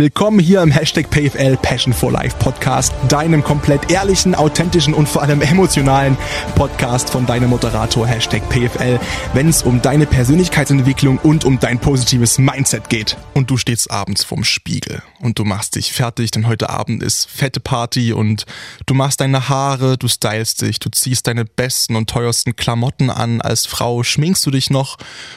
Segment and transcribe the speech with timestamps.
[0.00, 5.22] Willkommen hier im Hashtag PFL Passion for Life Podcast, deinem komplett ehrlichen, authentischen und vor
[5.22, 6.18] allem emotionalen
[6.56, 8.98] Podcast von deinem Moderator Hashtag PFL,
[9.34, 13.16] wenn es um deine Persönlichkeitsentwicklung und um dein positives Mindset geht.
[13.34, 17.30] Und du stehst abends vorm Spiegel und du machst dich fertig, denn heute Abend ist
[17.30, 18.46] fette Party und
[18.86, 23.40] du machst deine Haare, du stylst dich, du ziehst deine besten und teuersten Klamotten an
[23.40, 24.96] als Frau, schminkst du dich noch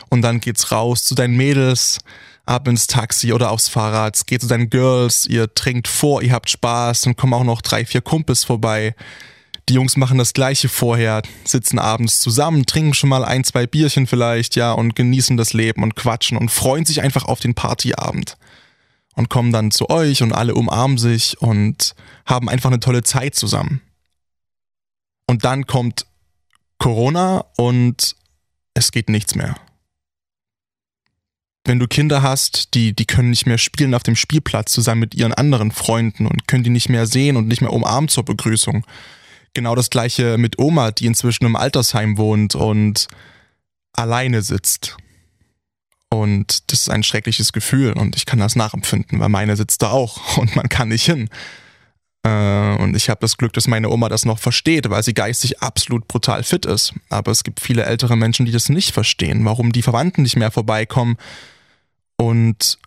[0.09, 1.99] und dann geht's raus zu deinen Mädels
[2.47, 6.49] ab ins Taxi oder aufs Fahrrad, geht zu deinen Girls, ihr trinkt vor, ihr habt
[6.49, 8.95] Spaß, dann kommen auch noch drei, vier Kumpels vorbei.
[9.69, 14.07] Die Jungs machen das gleiche vorher, sitzen abends zusammen, trinken schon mal ein, zwei Bierchen
[14.07, 18.37] vielleicht, ja, und genießen das Leben und quatschen und freuen sich einfach auf den Partyabend.
[19.15, 23.33] Und kommen dann zu euch und alle umarmen sich und haben einfach eine tolle Zeit
[23.33, 23.81] zusammen.
[25.25, 26.05] Und dann kommt
[26.77, 28.15] Corona und
[28.75, 29.55] es geht nichts mehr
[31.67, 35.15] wenn du Kinder hast, die, die können nicht mehr spielen auf dem Spielplatz zusammen mit
[35.15, 38.85] ihren anderen Freunden und können die nicht mehr sehen und nicht mehr umarmen zur Begrüßung.
[39.53, 43.07] Genau das gleiche mit Oma, die inzwischen im Altersheim wohnt und
[43.93, 44.95] alleine sitzt.
[46.09, 49.89] Und das ist ein schreckliches Gefühl und ich kann das nachempfinden, weil meine sitzt da
[49.89, 51.29] auch und man kann nicht hin.
[52.23, 55.61] Äh, und ich habe das Glück, dass meine Oma das noch versteht, weil sie geistig
[55.61, 56.93] absolut brutal fit ist.
[57.09, 60.51] Aber es gibt viele ältere Menschen, die das nicht verstehen, warum die Verwandten nicht mehr
[60.51, 61.17] vorbeikommen,
[62.17, 62.77] und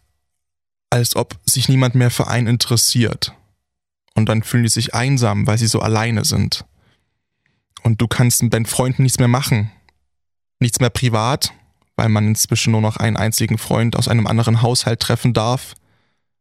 [0.90, 3.32] als ob sich niemand mehr für einen interessiert.
[4.14, 6.64] Und dann fühlen die sich einsam, weil sie so alleine sind.
[7.82, 9.70] Und du kannst mit deinen Freunden nichts mehr machen.
[10.58, 11.52] Nichts mehr privat,
[11.96, 15.74] weil man inzwischen nur noch einen einzigen Freund aus einem anderen Haushalt treffen darf.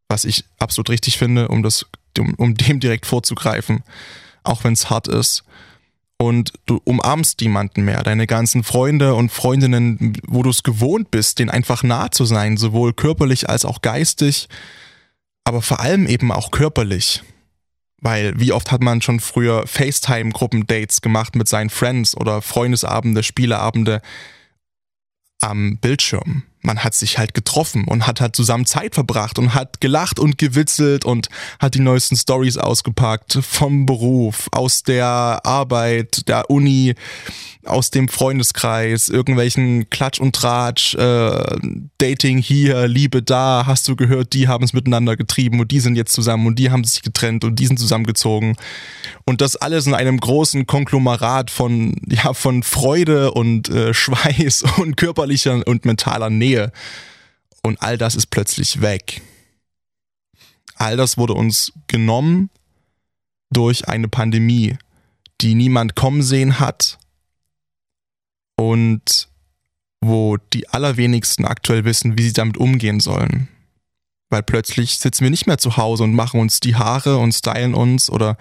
[0.10, 1.86] Was ich absolut richtig finde, um, das,
[2.18, 3.84] um, um dem direkt vorzugreifen.
[4.44, 5.44] Auch wenn es hart ist
[6.22, 8.04] und du umarmst niemanden mehr.
[8.04, 12.58] Deine ganzen Freunde und Freundinnen, wo du es gewohnt bist, denen einfach nah zu sein,
[12.58, 14.50] sowohl körperlich als auch geistig,
[15.46, 17.24] aber vor allem eben auch körperlich.
[18.02, 24.02] Weil wie oft hat man schon früher FaceTime-Gruppendates gemacht mit seinen Friends oder Freundesabende, Spieleabende
[25.42, 29.80] am Bildschirm man hat sich halt getroffen und hat halt zusammen Zeit verbracht und hat
[29.82, 36.50] gelacht und gewitzelt und hat die neuesten Stories ausgepackt vom Beruf, aus der Arbeit, der
[36.50, 36.96] Uni,
[37.66, 41.58] aus dem Freundeskreis, irgendwelchen Klatsch und Tratsch, äh,
[41.98, 45.96] Dating hier, Liebe da, hast du gehört, die haben es miteinander getrieben und die sind
[45.96, 48.56] jetzt zusammen und die haben sich getrennt und die sind zusammengezogen.
[49.26, 54.98] Und das alles in einem großen Konglomerat von, ja, von Freude und äh, Schweiß und
[54.98, 56.49] körperlicher und mentaler Nähe.
[57.62, 59.22] Und all das ist plötzlich weg.
[60.76, 62.50] All das wurde uns genommen
[63.52, 64.78] durch eine Pandemie,
[65.42, 66.98] die niemand kommen sehen hat
[68.58, 69.30] und
[70.02, 73.50] wo die allerwenigsten aktuell wissen, wie sie damit umgehen sollen.
[74.30, 77.74] Weil plötzlich sitzen wir nicht mehr zu Hause und machen uns die Haare und stylen
[77.74, 78.38] uns oder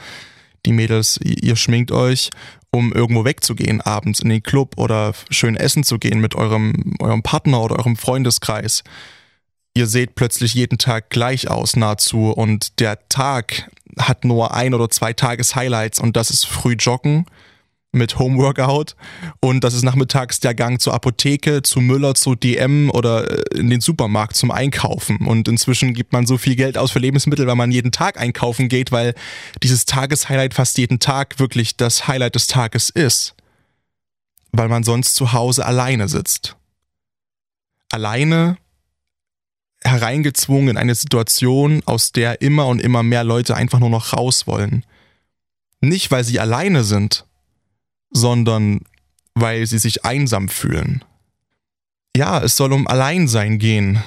[0.67, 2.31] die Mädels, ihr schminkt euch,
[2.71, 7.23] um irgendwo wegzugehen, abends in den Club oder schön essen zu gehen mit eurem, eurem
[7.23, 8.85] Partner oder eurem Freundeskreis.
[9.75, 14.91] Ihr seht plötzlich jeden Tag gleich aus, nahezu, und der Tag hat nur ein oder
[14.91, 17.27] zwei Tages-Highlights und das ist früh joggen,
[17.93, 18.97] mit Homeworkout
[19.41, 23.71] und das ist nachmittags der Gang zur Apotheke, zu Müller, zu DM oder äh, in
[23.71, 25.27] den Supermarkt zum Einkaufen.
[25.27, 28.69] Und inzwischen gibt man so viel Geld aus für Lebensmittel, weil man jeden Tag einkaufen
[28.69, 29.15] geht, weil
[29.63, 33.35] dieses Tageshighlight fast jeden Tag wirklich das Highlight des Tages ist.
[34.53, 36.57] Weil man sonst zu Hause alleine sitzt.
[37.91, 38.59] Alleine
[39.83, 44.47] hereingezwungen in eine Situation, aus der immer und immer mehr Leute einfach nur noch raus
[44.47, 44.85] wollen.
[45.81, 47.25] Nicht, weil sie alleine sind,
[48.11, 48.81] sondern
[49.35, 51.05] weil sie sich einsam fühlen.
[52.17, 54.03] Ja, es soll um Alleinsein gehen.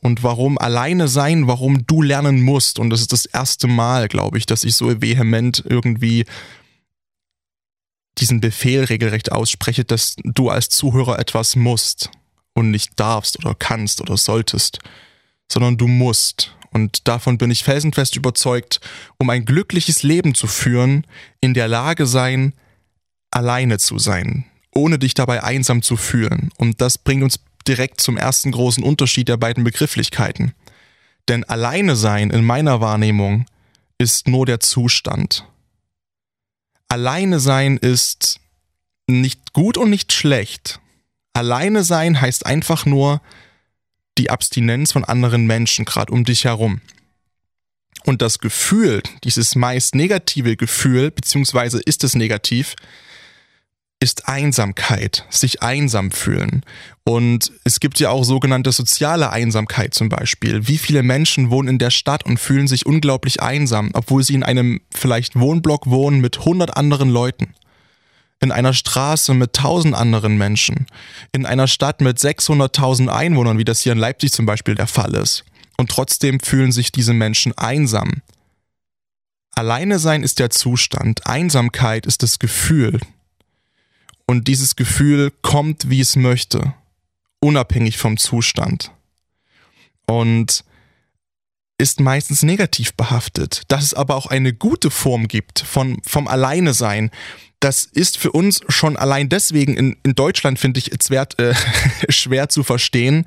[0.00, 2.80] Und warum alleine sein, warum du lernen musst.
[2.80, 6.24] Und das ist das erste Mal, glaube ich, dass ich so vehement irgendwie
[8.18, 12.10] diesen Befehl regelrecht ausspreche, dass du als Zuhörer etwas musst
[12.54, 14.80] und nicht darfst oder kannst oder solltest,
[15.50, 16.54] sondern du musst.
[16.72, 18.80] Und davon bin ich felsenfest überzeugt,
[19.18, 21.06] um ein glückliches Leben zu führen,
[21.40, 22.54] in der Lage sein,
[23.32, 26.50] alleine zu sein, ohne dich dabei einsam zu fühlen.
[26.56, 30.54] Und das bringt uns direkt zum ersten großen Unterschied der beiden Begrifflichkeiten.
[31.28, 33.46] Denn alleine sein in meiner Wahrnehmung
[33.98, 35.44] ist nur der Zustand.
[36.88, 38.40] Alleine sein ist
[39.06, 40.80] nicht gut und nicht schlecht.
[41.32, 43.22] Alleine sein heißt einfach nur
[44.18, 46.80] die Abstinenz von anderen Menschen gerade um dich herum.
[48.04, 52.74] Und das Gefühl, dieses meist negative Gefühl, beziehungsweise ist es negativ,
[54.02, 56.64] ist Einsamkeit, sich einsam fühlen.
[57.04, 60.66] Und es gibt ja auch sogenannte soziale Einsamkeit zum Beispiel.
[60.66, 64.42] Wie viele Menschen wohnen in der Stadt und fühlen sich unglaublich einsam, obwohl sie in
[64.42, 67.54] einem vielleicht Wohnblock wohnen mit 100 anderen Leuten?
[68.40, 70.86] In einer Straße mit 1000 anderen Menschen?
[71.30, 75.14] In einer Stadt mit 600.000 Einwohnern, wie das hier in Leipzig zum Beispiel der Fall
[75.14, 75.44] ist?
[75.76, 78.14] Und trotzdem fühlen sich diese Menschen einsam.
[79.54, 82.98] Alleine sein ist der Zustand, Einsamkeit ist das Gefühl,
[84.32, 86.72] und dieses Gefühl kommt, wie es möchte,
[87.38, 88.90] unabhängig vom Zustand.
[90.06, 90.64] Und
[91.76, 93.62] ist meistens negativ behaftet.
[93.68, 97.10] Dass es aber auch eine gute Form gibt von, vom Alleine sein,
[97.60, 101.54] das ist für uns schon allein deswegen in, in Deutschland, finde ich, schwer, äh,
[102.08, 103.26] schwer zu verstehen,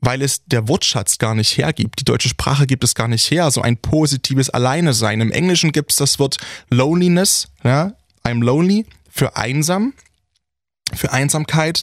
[0.00, 1.98] weil es der Wortschatz gar nicht hergibt.
[1.98, 5.20] Die deutsche Sprache gibt es gar nicht her, so ein positives Alleine sein.
[5.20, 6.36] Im Englischen gibt es das Wort
[6.70, 7.94] Loneliness, ja,
[8.24, 8.86] I'm lonely
[9.16, 9.94] für einsam,
[10.92, 11.82] für Einsamkeit.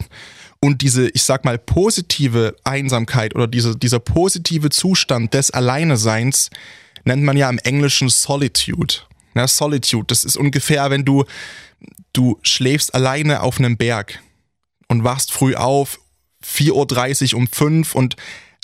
[0.59, 6.51] Und diese, ich sag mal, positive Einsamkeit oder diese, dieser positive Zustand des Alleineseins
[7.03, 8.95] nennt man ja im Englischen Solitude.
[9.35, 11.25] Ja, Solitude, das ist ungefähr, wenn du,
[12.13, 14.19] du schläfst alleine auf einem Berg
[14.87, 15.99] und wachst früh auf,
[16.45, 18.15] 4.30 Uhr um 5 und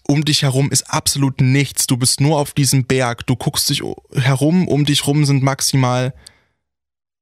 [0.07, 1.85] um dich herum ist absolut nichts.
[1.85, 3.27] Du bist nur auf diesem Berg.
[3.27, 3.83] Du guckst dich
[4.13, 6.13] herum, um dich herum sind maximal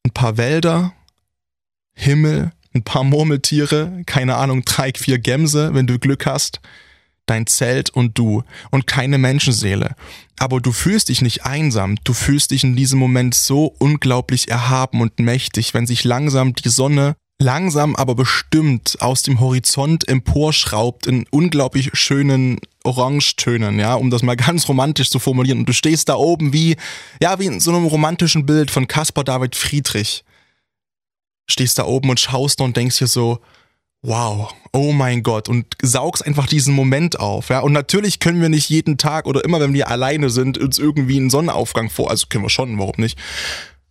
[0.05, 0.93] ein paar Wälder,
[1.97, 6.61] Himmel, ein paar Murmeltiere, keine Ahnung, drei, vier Gämse, wenn du Glück hast,
[7.25, 9.95] dein Zelt und du und keine Menschenseele.
[10.37, 15.01] Aber du fühlst dich nicht einsam, du fühlst dich in diesem Moment so unglaublich erhaben
[15.01, 21.25] und mächtig, wenn sich langsam die Sonne langsam aber bestimmt aus dem Horizont emporschraubt in
[21.29, 25.59] unglaublich schönen Orangetönen, ja, um das mal ganz romantisch zu formulieren.
[25.59, 26.75] Und du stehst da oben wie,
[27.21, 30.23] ja, wie in so einem romantischen Bild von Caspar David Friedrich
[31.47, 33.39] stehst da oben und schaust und denkst dir so,
[34.03, 37.59] wow, oh mein Gott und saugst einfach diesen Moment auf, ja.
[37.59, 41.17] Und natürlich können wir nicht jeden Tag oder immer, wenn wir alleine sind, uns irgendwie
[41.17, 43.17] einen Sonnenaufgang vor, also können wir schon, warum nicht.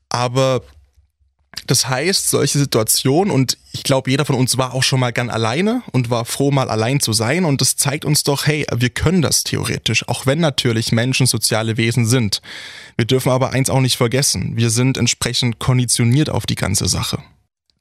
[0.08, 0.62] Aber
[1.66, 5.30] das heißt, solche Situationen, und ich glaube, jeder von uns war auch schon mal gern
[5.30, 7.44] alleine und war froh, mal allein zu sein.
[7.44, 11.76] Und das zeigt uns doch, hey, wir können das theoretisch, auch wenn natürlich Menschen soziale
[11.76, 12.40] Wesen sind.
[12.96, 17.18] Wir dürfen aber eins auch nicht vergessen, wir sind entsprechend konditioniert auf die ganze Sache.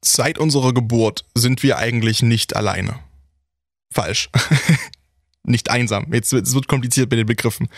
[0.06, 3.00] Seit unserer Geburt sind wir eigentlich nicht alleine.
[3.92, 4.30] Falsch.
[5.44, 6.14] nicht einsam.
[6.14, 7.70] Jetzt wird es kompliziert bei den Begriffen.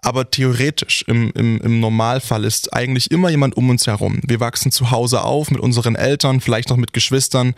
[0.00, 4.20] Aber theoretisch, im, im, im Normalfall ist eigentlich immer jemand um uns herum.
[4.24, 7.54] Wir wachsen zu Hause auf mit unseren Eltern, vielleicht noch mit Geschwistern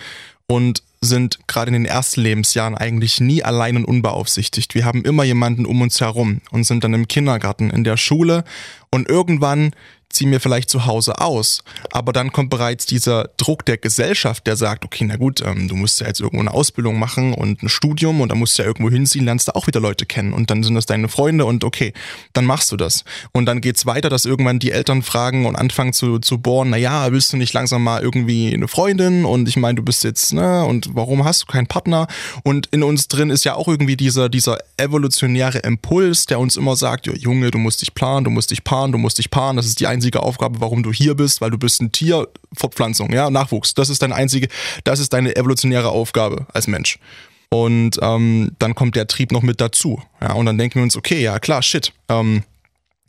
[0.47, 4.75] und sind gerade in den ersten Lebensjahren eigentlich nie allein und unbeaufsichtigt.
[4.75, 8.44] Wir haben immer jemanden um uns herum und sind dann im Kindergarten, in der Schule
[8.91, 9.73] und irgendwann
[10.11, 11.62] ziehen wir vielleicht zu Hause aus.
[11.93, 15.77] Aber dann kommt bereits dieser Druck der Gesellschaft, der sagt, okay, na gut, ähm, du
[15.77, 18.69] musst ja jetzt irgendwo eine Ausbildung machen und ein Studium und dann musst du ja
[18.69, 21.65] irgendwo hinziehen, lernst du auch wieder Leute kennen und dann sind das deine Freunde und
[21.65, 21.93] okay,
[22.33, 23.05] dann machst du das.
[23.33, 26.77] Und dann geht's weiter, dass irgendwann die Eltern fragen und anfangen zu, zu bohren, na
[26.77, 30.33] ja, willst du nicht langsam mal irgendwie eine Freundin und ich meine, du bist jetzt,
[30.33, 32.09] ne, und warum hast du keinen Partner?
[32.43, 36.75] Und in uns drin ist ja auch irgendwie dieser, dieser evolutionäre Impuls, der uns immer
[36.77, 39.67] sagt, Junge, du musst dich planen, du musst dich paaren, du musst dich paaren, das
[39.67, 42.26] ist die einzige einzige Aufgabe, warum du hier bist, weil du bist ein Tier,
[42.56, 43.75] Fortpflanzung, ja, Nachwuchs.
[43.75, 44.49] Das ist deine einzige,
[44.85, 46.99] das ist deine evolutionäre Aufgabe als Mensch.
[47.50, 50.00] Und ähm, dann kommt der Trieb noch mit dazu.
[50.23, 52.44] Ja, und dann denken wir uns, okay, ja klar, shit, ähm,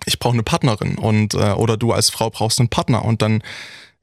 [0.06, 3.42] ich brauche eine Partnerin und äh, oder du als Frau brauchst einen Partner und dann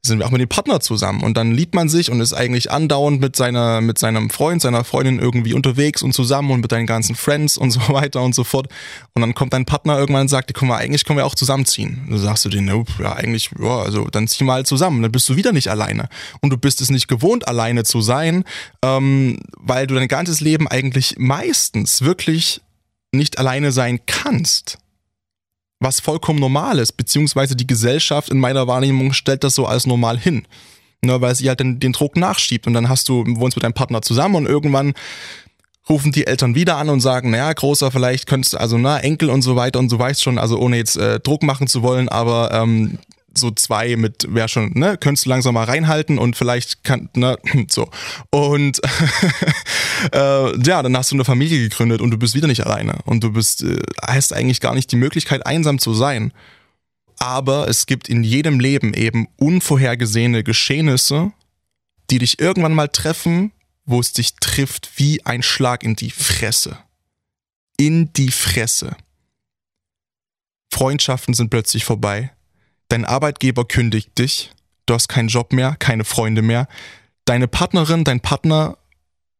[0.01, 1.23] sind wir auch mit dem Partner zusammen.
[1.23, 4.83] Und dann liebt man sich und ist eigentlich andauernd mit seiner mit seinem Freund, seiner
[4.85, 8.43] Freundin irgendwie unterwegs und zusammen und mit deinen ganzen Friends und so weiter und so
[8.43, 8.67] fort.
[9.13, 12.07] Und dann kommt dein Partner irgendwann und sagt, guck mal, eigentlich können wir auch zusammenziehen.
[12.09, 12.59] Du sagst du dir,
[12.99, 16.07] ja, eigentlich, ja, also dann zieh mal zusammen, dann bist du wieder nicht alleine.
[16.41, 18.45] Und du bist es nicht gewohnt, alleine zu sein,
[18.83, 22.61] ähm, weil du dein ganzes Leben eigentlich meistens wirklich
[23.11, 24.77] nicht alleine sein kannst
[25.79, 30.17] was vollkommen normal ist, beziehungsweise die Gesellschaft in meiner Wahrnehmung stellt das so als normal
[30.17, 30.45] hin.
[31.01, 33.73] Ne, weil sie halt den, den Druck nachschiebt und dann hast du, wohnst mit deinem
[33.73, 34.93] Partner zusammen und irgendwann
[35.89, 39.29] rufen die Eltern wieder an und sagen, naja, großer, vielleicht könntest du, also na, Enkel
[39.29, 42.09] und so weiter und so weißt schon, also ohne jetzt äh, Druck machen zu wollen,
[42.09, 42.99] aber ähm,
[43.39, 47.37] so zwei mit, wer schon, ne, könntest du langsam mal reinhalten und vielleicht kann, ne,
[47.69, 47.89] so.
[48.31, 48.81] Und
[50.13, 53.23] äh, ja, dann hast du eine Familie gegründet und du bist wieder nicht alleine und
[53.23, 56.33] du bist, äh, hast eigentlich gar nicht die Möglichkeit, einsam zu sein.
[57.17, 61.31] Aber es gibt in jedem Leben eben unvorhergesehene Geschehnisse,
[62.09, 63.51] die dich irgendwann mal treffen,
[63.85, 66.77] wo es dich trifft wie ein Schlag in die Fresse.
[67.77, 68.95] In die Fresse.
[70.71, 72.31] Freundschaften sind plötzlich vorbei
[72.89, 74.51] Dein Arbeitgeber kündigt dich,
[74.85, 76.67] du hast keinen Job mehr, keine Freunde mehr,
[77.25, 78.77] deine Partnerin, dein Partner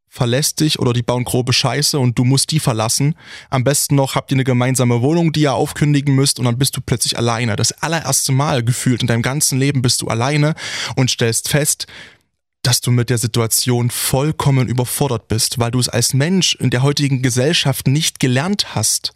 [0.08, 3.16] verlässt dich oder die bauen grobe Scheiße und du musst die verlassen.
[3.50, 6.76] Am besten noch habt ihr eine gemeinsame Wohnung, die ihr aufkündigen müsst und dann bist
[6.76, 7.56] du plötzlich alleine.
[7.56, 10.56] Das allererste Mal gefühlt in deinem ganzen Leben bist du alleine
[10.96, 11.88] und stellst fest,
[12.64, 16.84] dass du mit der Situation vollkommen überfordert bist, weil du es als Mensch in der
[16.84, 19.14] heutigen Gesellschaft nicht gelernt hast.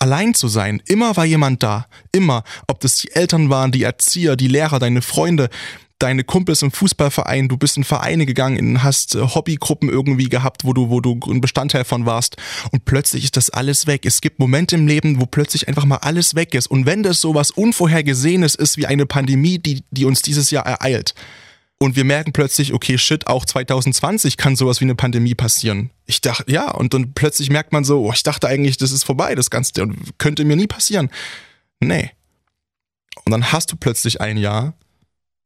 [0.00, 0.82] Allein zu sein.
[0.86, 1.86] Immer war jemand da.
[2.10, 2.42] Immer.
[2.66, 5.50] Ob das die Eltern waren, die Erzieher, die Lehrer, deine Freunde,
[5.98, 10.72] deine Kumpels im Fußballverein, du bist in Vereine gegangen, hast äh, Hobbygruppen irgendwie gehabt, wo
[10.72, 12.36] du, wo du ein Bestandteil von warst
[12.72, 14.06] und plötzlich ist das alles weg.
[14.06, 17.20] Es gibt Momente im Leben, wo plötzlich einfach mal alles weg ist und wenn das
[17.20, 21.14] sowas Unvorhergesehenes ist wie eine Pandemie, die, die uns dieses Jahr ereilt
[21.82, 25.90] und wir merken plötzlich, okay, shit, auch 2020 kann sowas wie eine Pandemie passieren.
[26.04, 29.02] Ich dachte, ja, und dann plötzlich merkt man so, oh, ich dachte eigentlich, das ist
[29.02, 31.08] vorbei, das Ganze, könnte mir nie passieren.
[31.80, 32.10] Nee.
[33.24, 34.74] Und dann hast du plötzlich ein Jahr,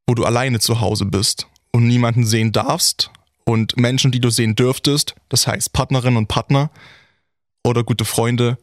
[0.09, 3.13] wo du alleine zu Hause bist und niemanden sehen darfst
[3.45, 6.71] und Menschen, die du sehen dürftest, das heißt Partnerinnen und Partner
[7.63, 8.59] oder gute Freunde,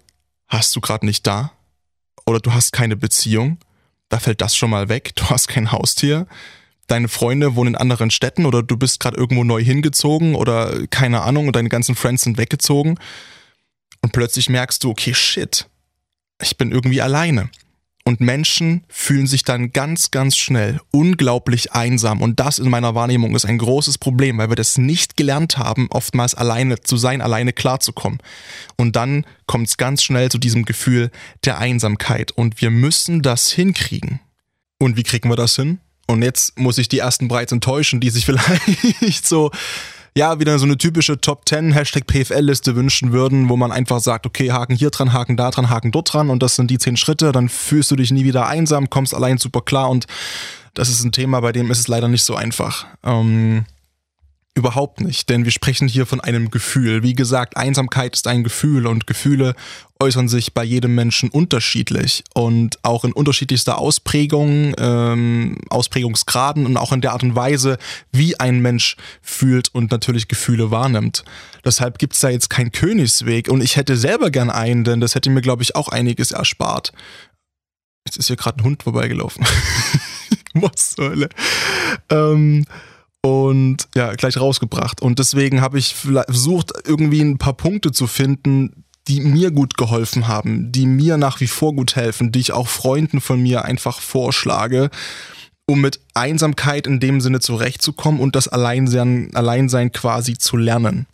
[0.50, 1.54] hast du gerade nicht da
[2.25, 3.60] oder du hast keine Beziehung,
[4.10, 6.28] da fällt das schon mal weg, du hast kein Haustier,
[6.92, 11.22] deine Freunde wohnen in anderen Städten oder du bist gerade irgendwo neu hingezogen oder keine
[11.22, 12.98] Ahnung und deine ganzen Friends sind weggezogen
[14.02, 15.68] und plötzlich merkst du, okay, shit,
[16.42, 17.50] ich bin irgendwie alleine.
[18.04, 22.20] Und Menschen fühlen sich dann ganz, ganz schnell unglaublich einsam.
[22.22, 25.88] Und das in meiner Wahrnehmung ist ein großes Problem, weil wir das nicht gelernt haben,
[25.92, 28.20] oftmals alleine zu sein, alleine klarzukommen.
[28.76, 31.12] Und dann kommt es ganz schnell zu diesem Gefühl
[31.46, 32.32] der Einsamkeit.
[32.32, 34.20] Und wir müssen das hinkriegen.
[34.80, 35.80] Und wie kriegen wir das hin?
[36.12, 39.51] Und jetzt muss ich die ersten bereits enttäuschen, die sich vielleicht so
[40.13, 44.25] ja, wieder so eine typische Top 10 Hashtag PFL-Liste wünschen würden, wo man einfach sagt,
[44.25, 46.30] okay, Haken hier dran, Haken da dran, Haken dort dran.
[46.30, 49.38] Und das sind die 10 Schritte, dann fühlst du dich nie wieder einsam, kommst allein
[49.38, 49.89] super klar.
[49.89, 50.08] Und
[50.74, 52.88] das ist ein Thema, bei dem ist es leider nicht so einfach.
[53.03, 53.65] Ähm,
[54.53, 57.03] Überhaupt nicht, denn wir sprechen hier von einem Gefühl.
[57.03, 59.55] Wie gesagt, Einsamkeit ist ein Gefühl und Gefühle
[60.01, 66.91] äußern sich bei jedem Menschen unterschiedlich und auch in unterschiedlichster Ausprägung, ähm, Ausprägungsgraden und auch
[66.91, 67.77] in der Art und Weise,
[68.12, 71.24] wie ein Mensch fühlt und natürlich Gefühle wahrnimmt.
[71.63, 75.29] Deshalb gibt's da jetzt keinen Königsweg und ich hätte selber gern einen, denn das hätte
[75.29, 76.91] mir, glaube ich, auch einiges erspart.
[78.05, 79.46] Jetzt ist hier gerade ein Hund vorbeigelaufen.
[80.55, 81.29] Was zur Hölle?
[82.10, 82.65] Ähm,
[83.22, 85.01] und ja, gleich rausgebracht.
[85.01, 90.28] Und deswegen habe ich versucht, irgendwie ein paar Punkte zu finden, die mir gut geholfen
[90.28, 94.00] haben, die mir nach wie vor gut helfen, die ich auch Freunden von mir einfach
[94.00, 94.90] vorschlage,
[95.66, 101.08] um mit Einsamkeit in dem Sinne zurechtzukommen und das Alleinsein, Alleinsein quasi zu lernen.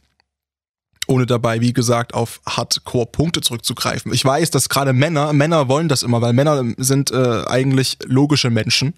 [1.07, 4.11] Ohne dabei, wie gesagt, auf Hardcore-Punkte zurückzugreifen.
[4.11, 8.49] Ich weiß, dass gerade Männer, Männer wollen das immer, weil Männer sind äh, eigentlich logische
[8.49, 8.93] Menschen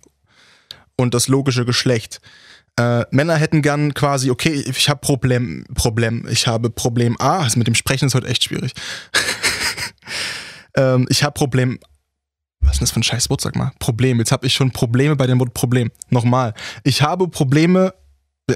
[0.96, 2.20] und das logische Geschlecht.
[2.80, 7.60] Äh, Männer hätten gern quasi, okay, ich habe Problem, Problem, ich habe Problem A, also
[7.60, 8.74] mit dem Sprechen ist heute echt schwierig.
[10.78, 11.80] ähm, ich habe Problem
[12.62, 13.72] was ist das für ein scheiß Wort, sag mal?
[13.80, 14.20] Problem.
[14.20, 15.92] Jetzt habe ich schon Probleme bei dem Wort Problem.
[16.10, 16.54] Nochmal.
[16.84, 17.94] Ich habe Probleme.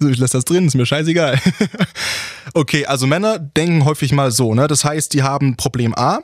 [0.00, 1.38] so, ich lasse das drin, ist mir scheißegal.
[2.54, 4.66] okay, also Männer denken häufig mal so, ne?
[4.66, 6.20] Das heißt, die haben Problem A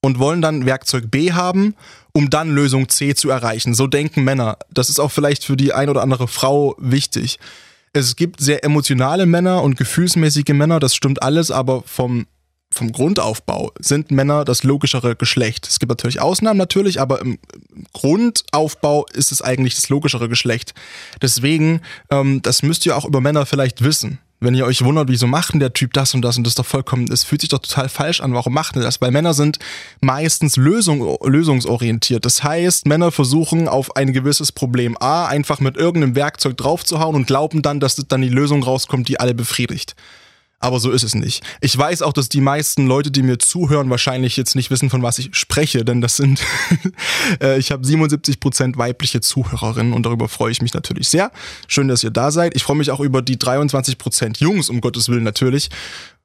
[0.00, 1.74] und wollen dann Werkzeug B haben,
[2.18, 3.74] um dann Lösung C zu erreichen.
[3.74, 4.58] So denken Männer.
[4.72, 7.38] Das ist auch vielleicht für die ein oder andere Frau wichtig.
[7.92, 12.26] Es gibt sehr emotionale Männer und gefühlsmäßige Männer, das stimmt alles, aber vom,
[12.72, 15.68] vom Grundaufbau sind Männer das logischere Geschlecht.
[15.68, 17.38] Es gibt natürlich Ausnahmen natürlich, aber im
[17.92, 20.74] Grundaufbau ist es eigentlich das logischere Geschlecht.
[21.22, 24.18] Deswegen, ähm, das müsst ihr auch über Männer vielleicht wissen.
[24.40, 26.64] Wenn ihr euch wundert, wieso macht denn der Typ das und das und das doch
[26.64, 29.00] vollkommen, es fühlt sich doch total falsch an, warum macht er das?
[29.00, 29.58] Weil Männer sind
[30.00, 32.24] meistens Lösung, lösungsorientiert.
[32.24, 37.26] Das heißt, Männer versuchen auf ein gewisses Problem A einfach mit irgendeinem Werkzeug draufzuhauen und
[37.26, 39.96] glauben dann, dass dann die Lösung rauskommt, die alle befriedigt.
[40.60, 41.44] Aber so ist es nicht.
[41.60, 45.02] Ich weiß auch, dass die meisten Leute, die mir zuhören, wahrscheinlich jetzt nicht wissen, von
[45.02, 46.42] was ich spreche, denn das sind,
[47.40, 51.30] äh, ich habe 77% weibliche Zuhörerinnen und darüber freue ich mich natürlich sehr.
[51.68, 52.56] Schön, dass ihr da seid.
[52.56, 55.70] Ich freue mich auch über die 23% Jungs, um Gottes Willen natürlich.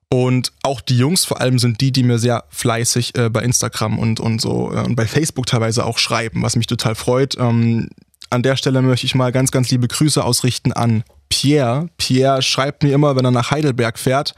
[0.09, 3.99] Und auch die Jungs vor allem sind die, die mir sehr fleißig äh, bei Instagram
[3.99, 7.35] und, und so äh, und bei Facebook teilweise auch schreiben, was mich total freut.
[7.39, 7.89] Ähm,
[8.31, 11.87] an der Stelle möchte ich mal ganz, ganz liebe Grüße ausrichten an Pierre.
[11.97, 14.35] Pierre schreibt mir immer, wenn er nach Heidelberg fährt,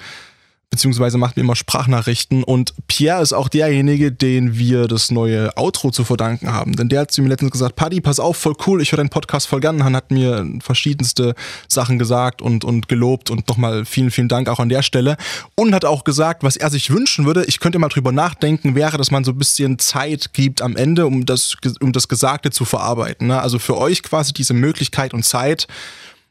[0.69, 5.91] beziehungsweise macht mir immer Sprachnachrichten und Pierre ist auch derjenige, den wir das neue Outro
[5.91, 6.77] zu verdanken haben.
[6.77, 9.09] Denn der hat zu mir letztens gesagt, Paddy, pass auf, voll cool, ich höre deinen
[9.09, 11.35] Podcast voll gern, hat mir verschiedenste
[11.67, 15.17] Sachen gesagt und, und gelobt und nochmal vielen, vielen Dank auch an der Stelle
[15.55, 18.97] und hat auch gesagt, was er sich wünschen würde, ich könnte mal drüber nachdenken, wäre,
[18.97, 22.63] dass man so ein bisschen Zeit gibt am Ende, um das, um das Gesagte zu
[22.63, 23.27] verarbeiten.
[23.27, 23.41] Ne?
[23.41, 25.67] Also für euch quasi diese Möglichkeit und Zeit,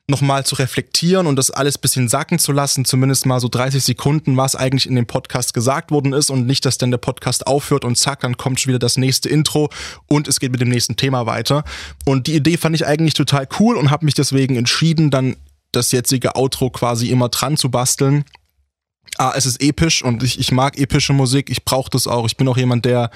[0.06, 4.36] nochmal zu reflektieren und das alles bisschen sacken zu lassen, zumindest mal so 30 Sekunden,
[4.36, 7.84] was eigentlich in dem Podcast gesagt worden ist und nicht, dass dann der Podcast aufhört
[7.84, 9.70] und zack, dann kommt schon wieder das nächste Intro
[10.06, 11.64] und es geht mit dem nächsten Thema weiter.
[12.04, 15.36] Und die Idee fand ich eigentlich total cool und habe mich deswegen entschieden, dann
[15.72, 18.24] das jetzige Outro quasi immer dran zu basteln.
[19.16, 22.26] Ah, es ist episch und ich, ich mag epische Musik, ich brauche das auch.
[22.26, 23.10] Ich bin auch jemand, der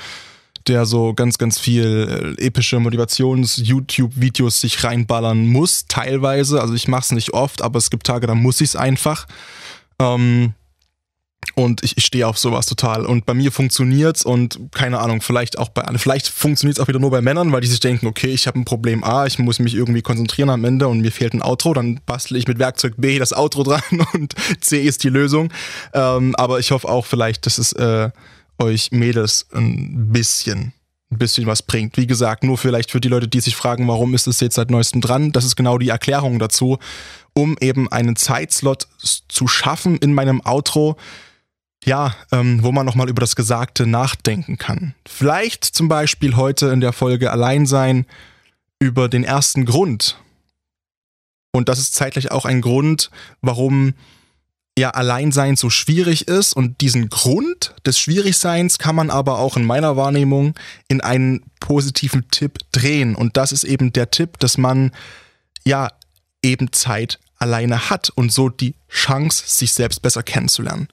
[0.66, 6.60] der so ganz, ganz viel äh, epische Motivations-YouTube-Videos sich reinballern muss, teilweise.
[6.60, 9.26] Also ich mache es nicht oft, aber es gibt Tage, da muss ich es einfach.
[9.98, 10.54] Ähm,
[11.54, 13.04] und ich, ich stehe auf sowas total.
[13.04, 17.10] Und bei mir funktioniert's und keine Ahnung, vielleicht auch bei vielleicht funktioniert's auch wieder nur
[17.10, 19.74] bei Männern, weil die sich denken, okay, ich habe ein Problem A, ich muss mich
[19.74, 23.18] irgendwie konzentrieren am Ende und mir fehlt ein Outro, dann bastle ich mit Werkzeug B
[23.18, 25.52] das Outro dran und C ist die Lösung.
[25.94, 28.10] Ähm, aber ich hoffe auch vielleicht, dass es äh,
[28.58, 30.72] euch Mädels ein bisschen
[31.10, 31.96] ein bisschen was bringt.
[31.96, 34.70] Wie gesagt, nur vielleicht für die Leute, die sich fragen, warum ist es jetzt seit
[34.70, 36.78] neuestem dran, das ist genau die Erklärung dazu,
[37.32, 38.88] um eben einen Zeitslot
[39.28, 40.96] zu schaffen in meinem Outro,
[41.84, 44.94] ja, ähm, wo man nochmal über das Gesagte nachdenken kann.
[45.06, 48.04] Vielleicht zum Beispiel heute in der Folge Allein sein
[48.78, 50.18] über den ersten Grund.
[51.52, 53.10] Und das ist zeitlich auch ein Grund,
[53.40, 53.94] warum
[54.78, 59.64] ja Alleinsein so schwierig ist und diesen Grund des Schwierigseins kann man aber auch in
[59.64, 60.54] meiner Wahrnehmung
[60.88, 64.92] in einen positiven Tipp drehen und das ist eben der Tipp, dass man
[65.64, 65.90] ja
[66.42, 70.88] eben Zeit alleine hat und so die Chance, sich selbst besser kennenzulernen.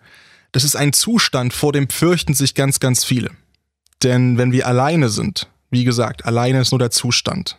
[0.51, 3.31] Das ist ein Zustand, vor dem fürchten sich ganz, ganz viele.
[4.03, 7.57] Denn wenn wir alleine sind, wie gesagt, alleine ist nur der Zustand,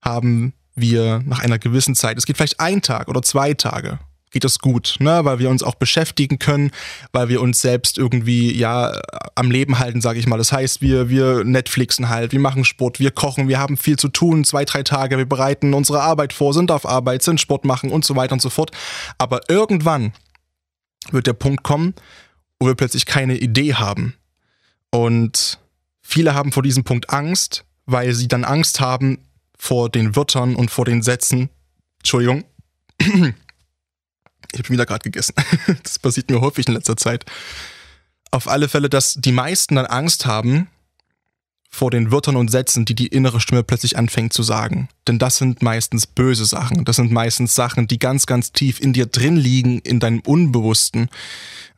[0.00, 3.98] haben wir nach einer gewissen Zeit, es geht vielleicht ein Tag oder zwei Tage
[4.30, 5.24] geht das gut, ne?
[5.24, 6.70] weil wir uns auch beschäftigen können,
[7.12, 9.00] weil wir uns selbst irgendwie ja
[9.34, 10.38] am Leben halten, sage ich mal.
[10.38, 14.08] Das heißt, wir wir Netflixen halt, wir machen Sport, wir kochen, wir haben viel zu
[14.08, 17.90] tun, zwei drei Tage, wir bereiten unsere Arbeit vor, sind auf Arbeit, sind Sport machen
[17.90, 18.70] und so weiter und so fort.
[19.18, 20.12] Aber irgendwann
[21.10, 21.94] wird der Punkt kommen,
[22.60, 24.14] wo wir plötzlich keine Idee haben
[24.90, 25.58] und
[26.02, 29.18] viele haben vor diesem Punkt Angst, weil sie dann Angst haben
[29.58, 31.50] vor den Wörtern und vor den Sätzen.
[31.98, 32.44] Entschuldigung.
[34.52, 35.34] Ich habe wieder gerade gegessen.
[35.82, 37.24] Das passiert mir häufig in letzter Zeit.
[38.30, 40.68] Auf alle Fälle, dass die meisten dann Angst haben
[41.70, 44.88] vor den Wörtern und Sätzen, die die innere Stimme plötzlich anfängt zu sagen.
[45.06, 46.84] Denn das sind meistens böse Sachen.
[46.84, 51.10] Das sind meistens Sachen, die ganz, ganz tief in dir drin liegen, in deinem Unbewussten,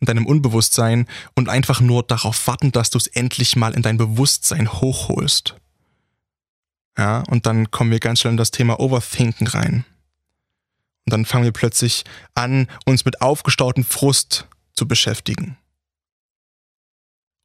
[0.00, 3.96] in deinem Unbewusstsein und einfach nur darauf warten, dass du es endlich mal in dein
[3.96, 5.56] Bewusstsein hochholst.
[6.96, 9.84] Ja, und dann kommen wir ganz schnell in das Thema Overthinken rein.
[11.06, 15.56] Und dann fangen wir plötzlich an, uns mit aufgestauten Frust zu beschäftigen.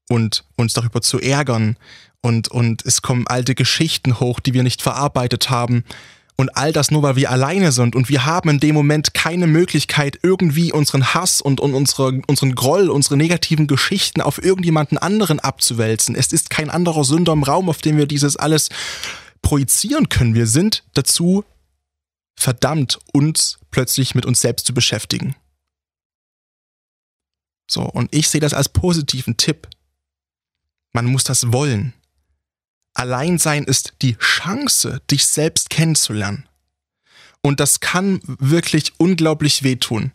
[0.09, 1.77] Und uns darüber zu ärgern.
[2.21, 5.83] Und, und es kommen alte Geschichten hoch, die wir nicht verarbeitet haben.
[6.37, 7.95] Und all das nur, weil wir alleine sind.
[7.95, 12.55] Und wir haben in dem Moment keine Möglichkeit, irgendwie unseren Hass und, und unsere, unseren
[12.55, 16.13] Groll, unsere negativen Geschichten auf irgendjemanden anderen abzuwälzen.
[16.13, 18.69] Es ist kein anderer Sünder im Raum, auf dem wir dieses alles
[19.41, 20.35] projizieren können.
[20.35, 21.45] Wir sind dazu
[22.35, 25.35] verdammt, uns plötzlich mit uns selbst zu beschäftigen.
[27.69, 29.67] So, und ich sehe das als positiven Tipp.
[30.93, 31.93] Man muss das wollen.
[32.93, 36.47] Alleinsein ist die Chance, dich selbst kennenzulernen.
[37.41, 40.11] Und das kann wirklich unglaublich wehtun.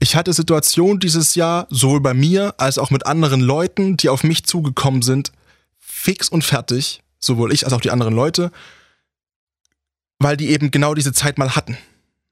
[0.00, 4.24] Ich hatte Situationen dieses Jahr, sowohl bei mir als auch mit anderen Leuten, die auf
[4.24, 5.32] mich zugekommen sind,
[5.78, 8.50] fix und fertig, sowohl ich als auch die anderen Leute,
[10.24, 11.76] weil die eben genau diese Zeit mal hatten.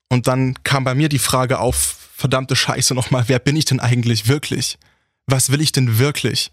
[0.09, 3.81] Und dann kam bei mir die Frage auf, verdammte Scheiße nochmal, wer bin ich denn
[3.81, 4.79] eigentlich wirklich?
[5.27, 6.53] Was will ich denn wirklich?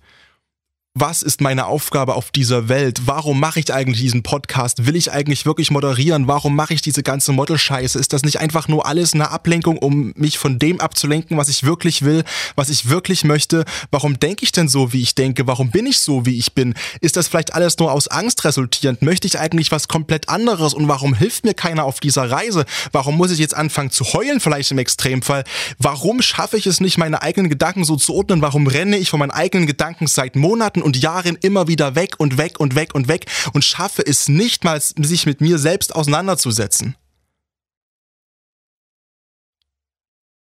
[0.96, 3.02] Was ist meine Aufgabe auf dieser Welt?
[3.06, 4.88] Warum mache ich eigentlich diesen Podcast?
[4.88, 6.28] Will ich eigentlich wirklich moderieren?
[6.28, 8.00] Warum mache ich diese ganze Model-Scheiße?
[8.00, 11.64] Ist das nicht einfach nur alles eine Ablenkung, um mich von dem abzulenken, was ich
[11.64, 12.24] wirklich will,
[12.56, 13.66] was ich wirklich möchte?
[13.92, 15.46] Warum denke ich denn so, wie ich denke?
[15.46, 16.74] Warum bin ich so, wie ich bin?
[17.02, 19.04] Ist das vielleicht alles nur aus Angst resultierend?
[19.04, 20.74] Möchte ich eigentlich was komplett anderes?
[20.74, 22.66] Und warum hilft mir keiner auf dieser Reise?
[22.92, 25.44] Warum muss ich jetzt anfangen zu heulen, vielleicht im Extremfall?
[25.78, 28.42] Warum schaffe ich es nicht, meine eigenen Gedanken so zu ordnen?
[28.42, 32.40] Warum renne ich von meinen eigenen Gedanken seit Monaten und Jahren immer wieder weg und
[32.40, 36.96] weg und weg und weg und schaffe es nicht mal, sich mit mir selbst auseinanderzusetzen.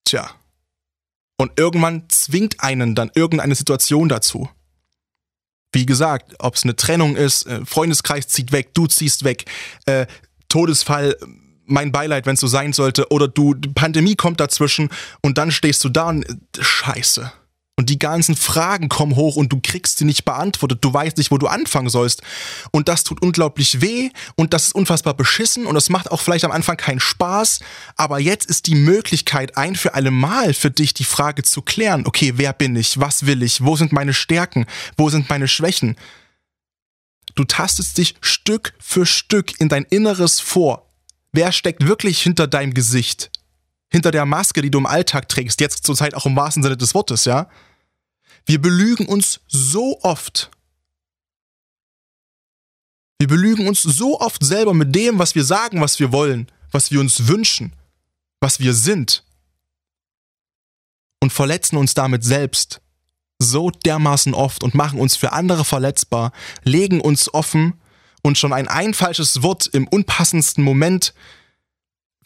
[0.07, 0.31] Tja.
[1.37, 4.49] Und irgendwann zwingt einen dann irgendeine Situation dazu.
[5.73, 9.45] Wie gesagt, ob es eine Trennung ist, äh, Freundeskreis zieht weg, du ziehst weg,
[9.85, 10.07] äh,
[10.49, 11.17] Todesfall,
[11.67, 14.89] mein Beileid, wenn es so sein sollte, oder du, Pandemie kommt dazwischen
[15.21, 17.31] und dann stehst du da und äh, scheiße.
[17.81, 20.85] Und die ganzen Fragen kommen hoch und du kriegst sie nicht beantwortet.
[20.85, 22.21] Du weißt nicht, wo du anfangen sollst.
[22.73, 26.45] Und das tut unglaublich weh und das ist unfassbar beschissen und das macht auch vielleicht
[26.45, 27.61] am Anfang keinen Spaß.
[27.97, 32.07] Aber jetzt ist die Möglichkeit, ein für alle Mal für dich die Frage zu klären.
[32.07, 33.01] Okay, wer bin ich?
[33.01, 33.65] Was will ich?
[33.65, 34.67] Wo sind meine Stärken?
[34.99, 35.97] Wo sind meine Schwächen?
[37.35, 40.91] Du tastest dich Stück für Stück in dein Inneres vor.
[41.33, 43.31] Wer steckt wirklich hinter deinem Gesicht?
[43.89, 46.77] Hinter der Maske, die du im Alltag trägst, jetzt zur Zeit auch im wahrsten Sinne
[46.77, 47.49] des Wortes, ja?
[48.47, 50.51] Wir belügen uns so oft.
[53.19, 56.91] Wir belügen uns so oft selber mit dem, was wir sagen, was wir wollen, was
[56.91, 57.75] wir uns wünschen,
[58.41, 59.25] was wir sind.
[61.23, 62.81] Und verletzen uns damit selbst
[63.39, 67.75] so dermaßen oft und machen uns für andere verletzbar, legen uns offen
[68.23, 71.15] und schon ein ein falsches Wort im unpassendsten Moment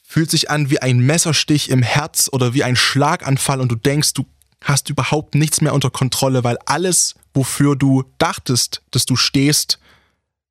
[0.02, 4.12] fühlt sich an wie ein Messerstich im Herz oder wie ein Schlaganfall und du denkst,
[4.14, 4.24] du
[4.64, 9.78] hast überhaupt nichts mehr unter Kontrolle, weil alles, wofür du dachtest, dass du stehst,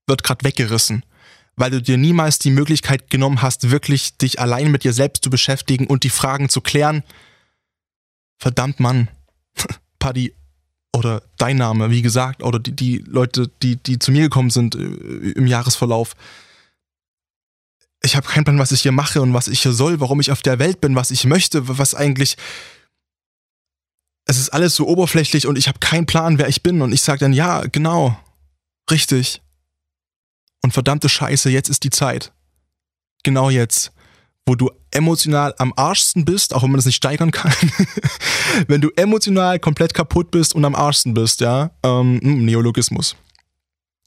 [0.08, 1.04] wird gerade weggerissen.
[1.56, 5.30] Weil du dir niemals die Möglichkeit genommen hast, wirklich dich allein mit dir selbst zu
[5.30, 7.04] beschäftigen und die Fragen zu klären.
[8.39, 9.10] Verdammt Mann,
[9.99, 10.34] Paddy
[10.95, 14.76] oder dein Name, wie gesagt, oder die, die Leute, die, die zu mir gekommen sind
[14.76, 16.15] äh, im Jahresverlauf.
[18.04, 20.32] Ich habe keinen Plan, was ich hier mache und was ich hier soll, warum ich
[20.32, 22.36] auf der Welt bin, was ich möchte, was eigentlich
[24.25, 26.81] es ist alles so oberflächlich und ich habe keinen Plan, wer ich bin.
[26.81, 28.17] Und ich sage dann, ja, genau,
[28.89, 29.41] richtig.
[30.62, 32.31] Und verdammte Scheiße, jetzt ist die Zeit.
[33.23, 33.91] Genau jetzt,
[34.45, 37.53] wo du emotional am arschsten bist, auch wenn man das nicht steigern kann.
[38.67, 43.15] wenn du emotional komplett kaputt bist und am arschsten bist, ja, ähm, hm, Neologismus.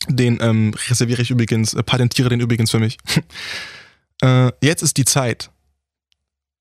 [0.09, 2.99] Den ähm, reserviere ich übrigens, äh, patentiere den übrigens für mich.
[4.23, 5.51] äh, jetzt ist die Zeit,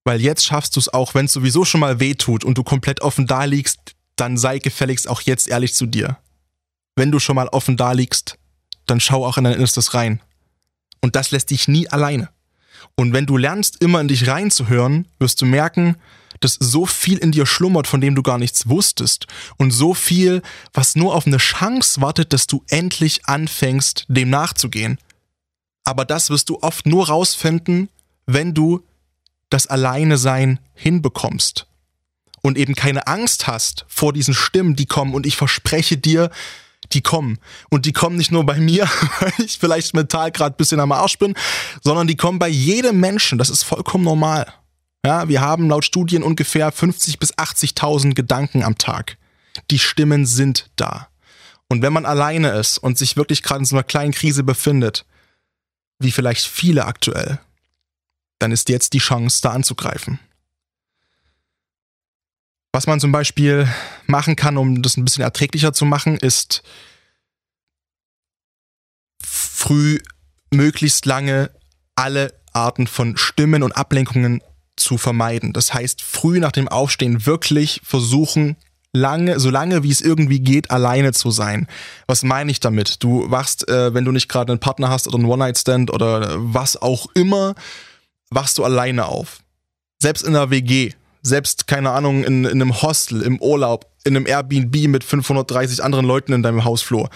[0.05, 2.63] weil jetzt schaffst du es auch, wenn es sowieso schon mal weh tut und du
[2.63, 6.17] komplett offen da liegst, dann sei gefälligst auch jetzt ehrlich zu dir.
[6.95, 8.37] Wenn du schon mal offen da liegst,
[8.85, 10.21] dann schau auch in dein Innerstes rein.
[11.01, 12.29] Und das lässt dich nie alleine.
[12.95, 15.97] Und wenn du lernst, immer in dich reinzuhören, wirst du merken,
[16.39, 19.25] dass so viel in dir schlummert, von dem du gar nichts wusstest.
[19.57, 20.41] Und so viel,
[20.73, 24.99] was nur auf eine Chance wartet, dass du endlich anfängst, dem nachzugehen.
[25.83, 27.89] Aber das wirst du oft nur rausfinden,
[28.25, 28.83] wenn du
[29.49, 31.67] das Alleine-Sein hinbekommst
[32.41, 36.29] und eben keine Angst hast vor diesen Stimmen, die kommen und ich verspreche dir,
[36.91, 37.39] die kommen.
[37.69, 38.86] Und die kommen nicht nur bei mir,
[39.19, 41.34] weil ich vielleicht mental gerade ein bisschen am Arsch bin,
[41.84, 43.38] sondern die kommen bei jedem Menschen.
[43.38, 44.45] Das ist vollkommen normal.
[45.05, 49.17] Ja, wir haben laut Studien ungefähr 50 bis 80.000 Gedanken am Tag.
[49.71, 51.08] Die Stimmen sind da.
[51.67, 55.05] Und wenn man alleine ist und sich wirklich gerade in so einer kleinen Krise befindet,
[55.99, 57.39] wie vielleicht viele aktuell,
[58.39, 60.19] dann ist jetzt die Chance, da anzugreifen.
[62.74, 63.69] Was man zum Beispiel
[64.06, 66.62] machen kann, um das ein bisschen erträglicher zu machen, ist
[69.24, 70.00] früh
[70.52, 71.52] möglichst lange
[71.95, 74.41] alle Arten von Stimmen und Ablenkungen
[74.76, 75.54] zu vermeiden.
[75.54, 78.58] Das heißt, früh nach dem Aufstehen wirklich versuchen,
[78.91, 81.67] lange, so lange wie es irgendwie geht, alleine zu sein.
[82.08, 83.04] Was meine ich damit?
[83.04, 86.82] Du wachst, äh, wenn du nicht gerade einen Partner hast oder einen One-Night-Stand oder was
[86.82, 87.56] auch immer,
[88.36, 89.39] wachst du alleine auf.
[90.00, 94.28] Selbst in einer WG, selbst, keine Ahnung, in, in einem Hostel, im Urlaub, in einem
[94.28, 97.10] Airbnb mit 530 anderen Leuten in deinem Hausflur,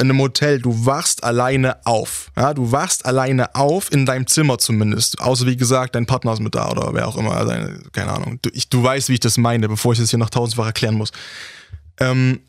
[0.00, 2.32] in einem Hotel, du wachst alleine auf.
[2.36, 5.20] Ja, du wachst alleine auf, in deinem Zimmer zumindest.
[5.20, 7.36] Außer wie gesagt, dein Partner ist mit da oder wer auch immer.
[7.36, 7.52] Also,
[7.92, 8.40] keine Ahnung.
[8.42, 10.96] Du, ich, du weißt, wie ich das meine, bevor ich das hier noch tausendfach erklären
[10.96, 11.12] muss.
[12.00, 12.40] Ähm,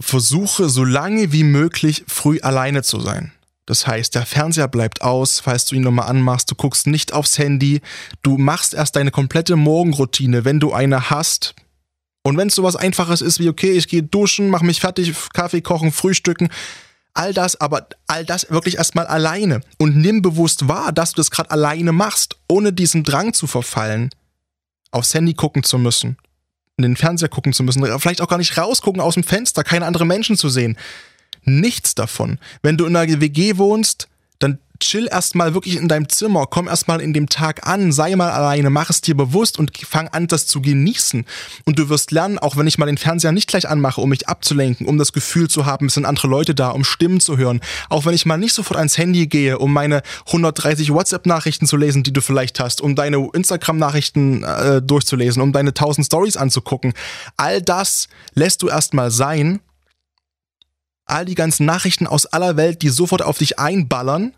[0.00, 3.32] versuche so lange wie möglich früh alleine zu sein.
[3.66, 7.38] Das heißt, der Fernseher bleibt aus, falls du ihn nochmal anmachst, du guckst nicht aufs
[7.38, 7.80] Handy,
[8.22, 11.54] du machst erst deine komplette Morgenroutine, wenn du eine hast.
[12.24, 15.60] Und wenn es sowas Einfaches ist wie, okay, ich gehe duschen, mache mich fertig, Kaffee
[15.60, 16.48] kochen, frühstücken,
[17.14, 19.60] all das, aber all das wirklich erstmal alleine.
[19.78, 24.10] Und nimm bewusst wahr, dass du das gerade alleine machst, ohne diesem Drang zu verfallen,
[24.90, 26.16] aufs Handy gucken zu müssen,
[26.76, 29.86] in den Fernseher gucken zu müssen, vielleicht auch gar nicht rausgucken aus dem Fenster, keine
[29.86, 30.76] anderen Menschen zu sehen
[31.44, 32.38] nichts davon.
[32.62, 37.00] Wenn du in einer WG wohnst, dann chill erstmal wirklich in deinem Zimmer, komm erstmal
[37.00, 40.46] in dem Tag an, sei mal alleine, mach es dir bewusst und fang an, das
[40.46, 41.24] zu genießen.
[41.64, 44.28] Und du wirst lernen, auch wenn ich mal den Fernseher nicht gleich anmache, um mich
[44.28, 47.60] abzulenken, um das Gefühl zu haben, es sind andere Leute da, um Stimmen zu hören.
[47.88, 52.02] Auch wenn ich mal nicht sofort ans Handy gehe, um meine 130 WhatsApp-Nachrichten zu lesen,
[52.02, 56.92] die du vielleicht hast, um deine Instagram-Nachrichten äh, durchzulesen, um deine 1000 Stories anzugucken.
[57.36, 59.60] All das lässt du erstmal sein
[61.06, 64.34] all die ganzen Nachrichten aus aller Welt, die sofort auf dich einballern,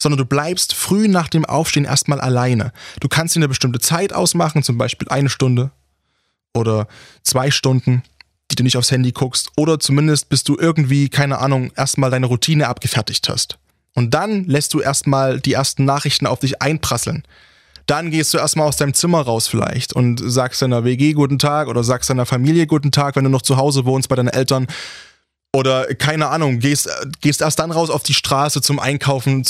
[0.00, 2.72] sondern du bleibst früh nach dem Aufstehen erstmal alleine.
[3.00, 5.70] Du kannst dir eine bestimmte Zeit ausmachen, zum Beispiel eine Stunde
[6.54, 6.88] oder
[7.22, 8.02] zwei Stunden,
[8.50, 12.26] die du nicht aufs Handy guckst, oder zumindest bis du irgendwie, keine Ahnung, erstmal deine
[12.26, 13.58] Routine abgefertigt hast.
[13.94, 17.24] Und dann lässt du erstmal die ersten Nachrichten auf dich einprasseln.
[17.86, 21.66] Dann gehst du erstmal aus deinem Zimmer raus vielleicht und sagst deiner WG guten Tag
[21.68, 24.68] oder sagst deiner Familie guten Tag, wenn du noch zu Hause wohnst bei deinen Eltern
[25.52, 26.88] oder keine Ahnung, gehst,
[27.20, 29.44] gehst erst dann raus auf die Straße zum Einkaufen.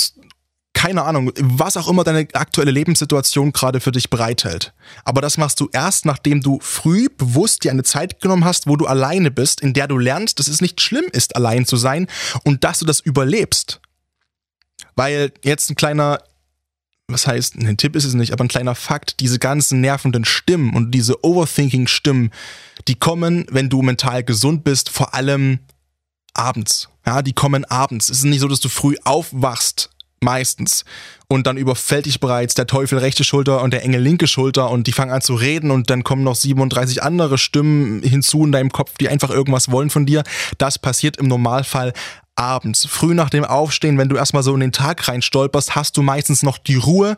[0.73, 4.73] Keine Ahnung, was auch immer deine aktuelle Lebenssituation gerade für dich bereithält.
[5.03, 8.77] Aber das machst du erst, nachdem du früh bewusst dir eine Zeit genommen hast, wo
[8.77, 12.07] du alleine bist, in der du lernst, dass es nicht schlimm ist, allein zu sein
[12.43, 13.81] und dass du das überlebst.
[14.95, 16.19] Weil jetzt ein kleiner
[17.11, 20.73] was heißt, ein Tipp ist es nicht, aber ein kleiner Fakt, diese ganzen nervenden Stimmen
[20.73, 22.31] und diese Overthinking-Stimmen,
[22.87, 25.59] die kommen, wenn du mental gesund bist, vor allem
[26.33, 26.89] abends.
[27.05, 28.09] Ja, die kommen abends.
[28.09, 29.89] Es ist nicht so, dass du früh aufwachst,
[30.21, 30.85] meistens.
[31.27, 34.85] Und dann überfällt dich bereits der Teufel rechte Schulter und der Engel linke Schulter und
[34.87, 38.71] die fangen an zu reden und dann kommen noch 37 andere Stimmen hinzu in deinem
[38.71, 40.23] Kopf, die einfach irgendwas wollen von dir.
[40.57, 41.93] Das passiert im Normalfall
[42.35, 42.85] abends.
[42.85, 46.01] Früh nach dem Aufstehen, wenn du erstmal so in den Tag rein stolperst, hast du
[46.01, 47.17] meistens noch die Ruhe,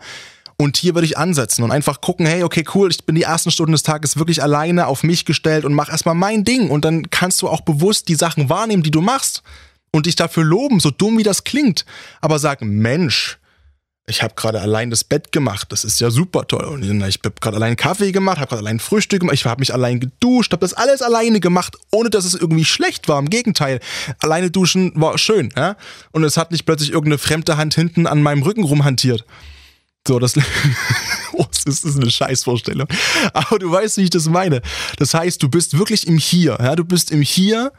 [0.58, 3.52] und hier würde ich ansetzen und einfach gucken, hey, okay, cool, ich bin die ersten
[3.52, 6.70] Stunden des Tages wirklich alleine auf mich gestellt und mach erstmal mein Ding.
[6.70, 9.44] Und dann kannst du auch bewusst die Sachen wahrnehmen, die du machst
[9.92, 11.86] und dich dafür loben, so dumm wie das klingt.
[12.22, 13.40] Aber sagen, Mensch,
[14.06, 16.66] ich habe gerade allein das Bett gemacht, das ist ja super toll.
[16.66, 19.74] Und ich habe gerade allein Kaffee gemacht, habe gerade allein Frühstück gemacht, ich habe mich
[19.74, 23.18] allein geduscht, habe das alles alleine gemacht, ohne dass es irgendwie schlecht war.
[23.18, 23.80] Im Gegenteil,
[24.20, 25.54] alleine duschen war schön.
[25.56, 25.78] Ja?
[26.12, 29.26] Und es hat nicht plötzlich irgendeine fremde Hand hinten an meinem Rücken rumhantiert.
[30.08, 30.36] So, das,
[31.34, 32.88] oh, das ist eine Scheißvorstellung.
[33.34, 34.62] Aber du weißt, wie ich das meine.
[34.98, 36.58] Das heißt, du bist wirklich im Hier.
[36.60, 36.76] Ja?
[36.76, 37.72] Du bist im Hier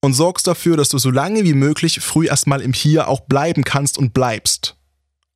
[0.00, 3.62] und sorgst dafür, dass du so lange wie möglich früh erstmal im Hier auch bleiben
[3.64, 4.76] kannst und bleibst.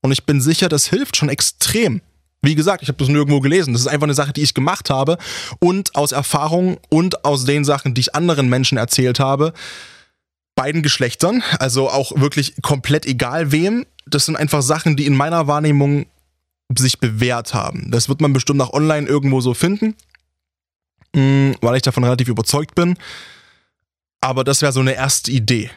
[0.02, 2.00] Und ich bin sicher, das hilft schon extrem.
[2.42, 3.72] Wie gesagt, ich habe das nirgendwo gelesen.
[3.72, 5.18] Das ist einfach eine Sache, die ich gemacht habe
[5.58, 9.52] und aus Erfahrung und aus den Sachen, die ich anderen Menschen erzählt habe,
[10.54, 13.86] beiden Geschlechtern, also auch wirklich komplett egal wem.
[14.06, 16.06] Das sind einfach Sachen, die in meiner Wahrnehmung
[16.74, 17.90] sich bewährt haben.
[17.90, 19.94] Das wird man bestimmt auch online irgendwo so finden,
[21.14, 22.96] mm, weil ich davon relativ überzeugt bin.
[24.20, 25.70] Aber das wäre so eine erste Idee.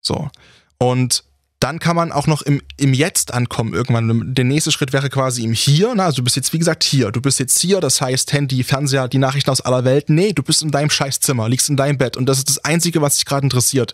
[0.00, 0.30] So.
[0.78, 1.24] Und
[1.60, 4.32] dann kann man auch noch im, im Jetzt ankommen irgendwann.
[4.32, 5.92] Der nächste Schritt wäre quasi im Hier.
[5.96, 7.10] Na, also du bist jetzt, wie gesagt, hier.
[7.10, 10.08] Du bist jetzt hier, das heißt Handy, Fernseher, die Nachrichten aus aller Welt.
[10.08, 12.16] Nee, du bist in deinem Scheißzimmer, liegst in deinem Bett.
[12.16, 13.92] Und das ist das Einzige, was dich gerade interessiert.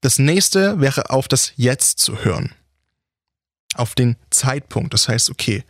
[0.00, 2.54] Das nächste wäre auf das Jetzt zu hören
[3.74, 4.94] auf den Zeitpunkt.
[4.94, 5.64] Das heißt, okay,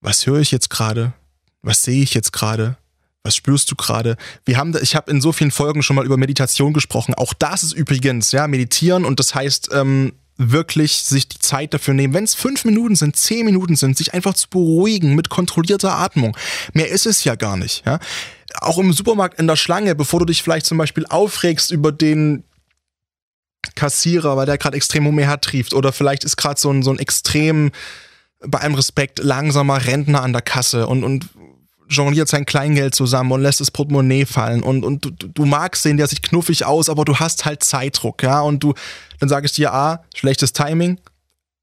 [0.00, 1.12] was höre ich jetzt gerade?
[1.62, 2.76] Was sehe ich jetzt gerade?
[3.22, 4.16] Was spürst du gerade?
[4.44, 7.14] Wir haben, ich habe in so vielen Folgen schon mal über Meditation gesprochen.
[7.14, 11.94] Auch das ist übrigens, ja, meditieren und das heißt ähm, wirklich sich die Zeit dafür
[11.94, 15.94] nehmen, wenn es fünf Minuten sind, zehn Minuten sind, sich einfach zu beruhigen mit kontrollierter
[15.94, 16.36] Atmung.
[16.72, 17.84] Mehr ist es ja gar nicht.
[17.86, 17.98] Ja?
[18.60, 22.44] Auch im Supermarkt in der Schlange, bevor du dich vielleicht zum Beispiel aufregst über den
[23.74, 25.74] Kassierer, weil der gerade extrem mir hertrieft.
[25.74, 27.72] Oder vielleicht ist gerade so ein, so ein extrem,
[28.40, 31.28] bei allem Respekt, langsamer Rentner an der Kasse und, und
[31.88, 34.62] jongliert sein Kleingeld zusammen und lässt das Portemonnaie fallen.
[34.62, 38.22] Und, und du, du magst sehen, der sieht knuffig aus, aber du hast halt Zeitdruck,
[38.22, 38.40] ja.
[38.40, 38.74] Und du,
[39.20, 40.98] dann sage ich dir, ah, schlechtes Timing,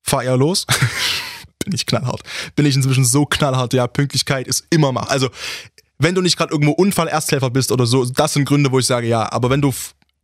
[0.02, 0.66] fahr eher los.
[1.64, 2.22] Bin ich knallhart.
[2.56, 5.04] Bin ich inzwischen so knallhart, ja, Pünktlichkeit ist immer mal.
[5.04, 5.30] Also,
[5.98, 9.08] wenn du nicht gerade irgendwo Unfall-Ersthelfer bist oder so, das sind Gründe, wo ich sage,
[9.08, 9.74] ja, aber wenn du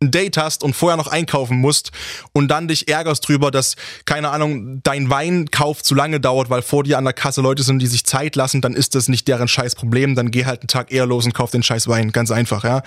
[0.02, 1.92] ein Date hast und vorher noch einkaufen musst
[2.32, 6.84] und dann dich ärgerst drüber, dass, keine Ahnung, dein Weinkauf zu lange dauert, weil vor
[6.84, 9.46] dir an der Kasse Leute sind, die sich Zeit lassen, dann ist das nicht deren
[9.46, 12.12] scheiß Problem, dann geh halt einen Tag eher los und kauf den scheiß Wein.
[12.12, 12.82] Ganz einfach, ja.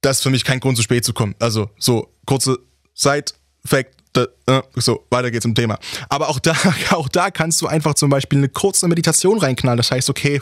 [0.00, 1.34] Das ist für mich kein Grund, zu spät zu kommen.
[1.40, 2.58] Also, so, kurze
[2.94, 5.78] Side-Fact, äh, so, weiter geht's im Thema.
[6.08, 6.56] Aber auch da,
[6.92, 9.76] auch da kannst du einfach zum Beispiel eine kurze Meditation reinknallen.
[9.76, 10.40] Das heißt, okay,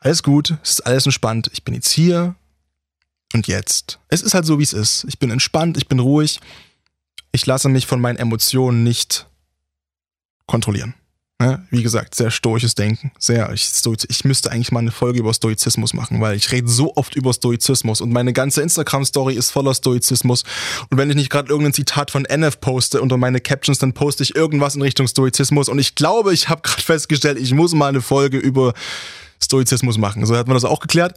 [0.00, 1.50] alles gut, es ist alles entspannt.
[1.52, 2.34] Ich bin jetzt hier,
[3.34, 3.98] und jetzt.
[4.08, 5.04] Es ist halt so, wie es ist.
[5.08, 6.40] Ich bin entspannt, ich bin ruhig.
[7.32, 9.26] Ich lasse mich von meinen Emotionen nicht
[10.46, 10.94] kontrollieren.
[11.40, 11.66] Ne?
[11.70, 13.10] Wie gesagt, sehr stoisches Denken.
[13.18, 13.72] Sehr, ich,
[14.08, 17.32] ich müsste eigentlich mal eine Folge über Stoizismus machen, weil ich rede so oft über
[17.32, 20.44] Stoizismus und meine ganze Instagram-Story ist voller Stoizismus.
[20.90, 24.22] Und wenn ich nicht gerade irgendein Zitat von NF poste unter meine Captions, dann poste
[24.22, 25.68] ich irgendwas in Richtung Stoizismus.
[25.68, 28.72] Und ich glaube, ich habe gerade festgestellt, ich muss mal eine Folge über
[29.42, 30.24] Stoizismus machen.
[30.24, 31.16] So hat man das auch geklärt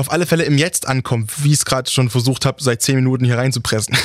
[0.00, 2.96] auf alle Fälle im Jetzt ankommt, wie ich es gerade schon versucht habe, seit zehn
[2.96, 3.96] Minuten hier reinzupressen.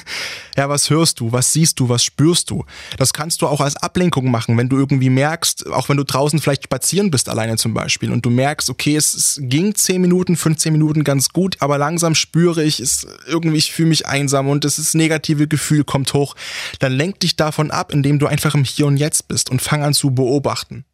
[0.56, 2.64] ja, was hörst du, was siehst du, was spürst du?
[2.96, 6.40] Das kannst du auch als Ablenkung machen, wenn du irgendwie merkst, auch wenn du draußen
[6.40, 10.36] vielleicht spazieren bist, alleine zum Beispiel, und du merkst, okay, es, es ging zehn Minuten,
[10.36, 14.64] 15 Minuten ganz gut, aber langsam spüre ich, es irgendwie, ich fühle mich einsam und
[14.64, 16.34] das negative Gefühl kommt hoch,
[16.78, 19.82] dann lenk dich davon ab, indem du einfach im Hier und Jetzt bist und fang
[19.82, 20.84] an zu beobachten.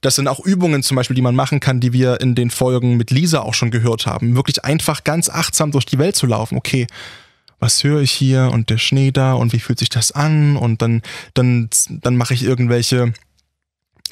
[0.00, 2.96] Das sind auch Übungen zum Beispiel, die man machen kann, die wir in den Folgen
[2.96, 4.36] mit Lisa auch schon gehört haben.
[4.36, 6.58] Wirklich einfach ganz achtsam durch die Welt zu laufen.
[6.58, 6.86] Okay,
[7.58, 10.56] was höre ich hier und der Schnee da und wie fühlt sich das an?
[10.56, 11.02] Und dann,
[11.34, 13.12] dann, dann mache ich irgendwelche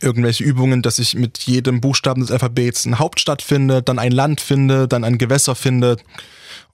[0.00, 4.40] irgendwelche Übungen, dass ich mit jedem Buchstaben des Alphabets eine Hauptstadt finde, dann ein Land
[4.40, 5.96] finde, dann ein Gewässer finde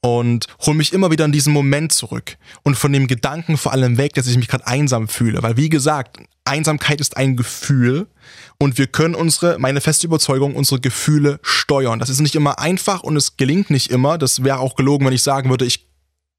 [0.00, 3.98] und hole mich immer wieder in diesen Moment zurück und von dem Gedanken vor allem
[3.98, 6.18] weg, dass ich mich gerade einsam fühle, weil wie gesagt,
[6.50, 8.08] Einsamkeit ist ein Gefühl
[8.58, 11.98] und wir können unsere, meine feste Überzeugung, unsere Gefühle steuern.
[11.98, 14.18] Das ist nicht immer einfach und es gelingt nicht immer.
[14.18, 15.88] Das wäre auch gelogen, wenn ich sagen würde, ich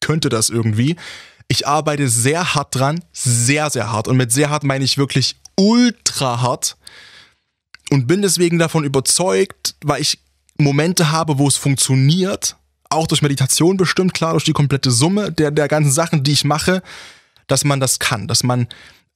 [0.02, 0.98] könnte das irgendwie.
[1.48, 4.08] Ich arbeite sehr hart dran, sehr, sehr hart.
[4.08, 6.78] Und mit sehr hart meine ich wirklich ultra hart.
[7.90, 10.20] Und bin deswegen davon überzeugt, weil ich
[10.58, 12.56] Momente habe, wo es funktioniert,
[12.90, 16.44] auch durch Meditation bestimmt, klar, durch die komplette Summe der, der ganzen Sachen, die ich
[16.44, 16.84] mache,
[17.48, 18.68] dass man das kann, dass man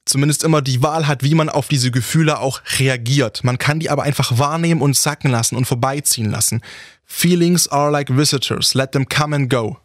[0.06, 3.44] zumindest immer die Wahl hat, wie man auf diese Gefühle auch reagiert.
[3.44, 6.62] Man kann die aber einfach wahrnehmen und sacken lassen und vorbeiziehen lassen.
[7.04, 9.78] Feelings are like visitors, let them come and go.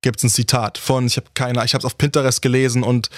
[0.00, 3.10] Gibt's ein Zitat von, ich habe keine, ich habe es auf Pinterest gelesen und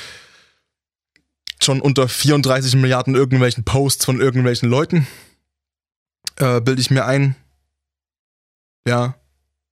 [1.62, 5.06] schon unter 34 Milliarden irgendwelchen Posts von irgendwelchen Leuten
[6.36, 7.36] äh, bilde ich mir ein.
[8.86, 9.14] Ja,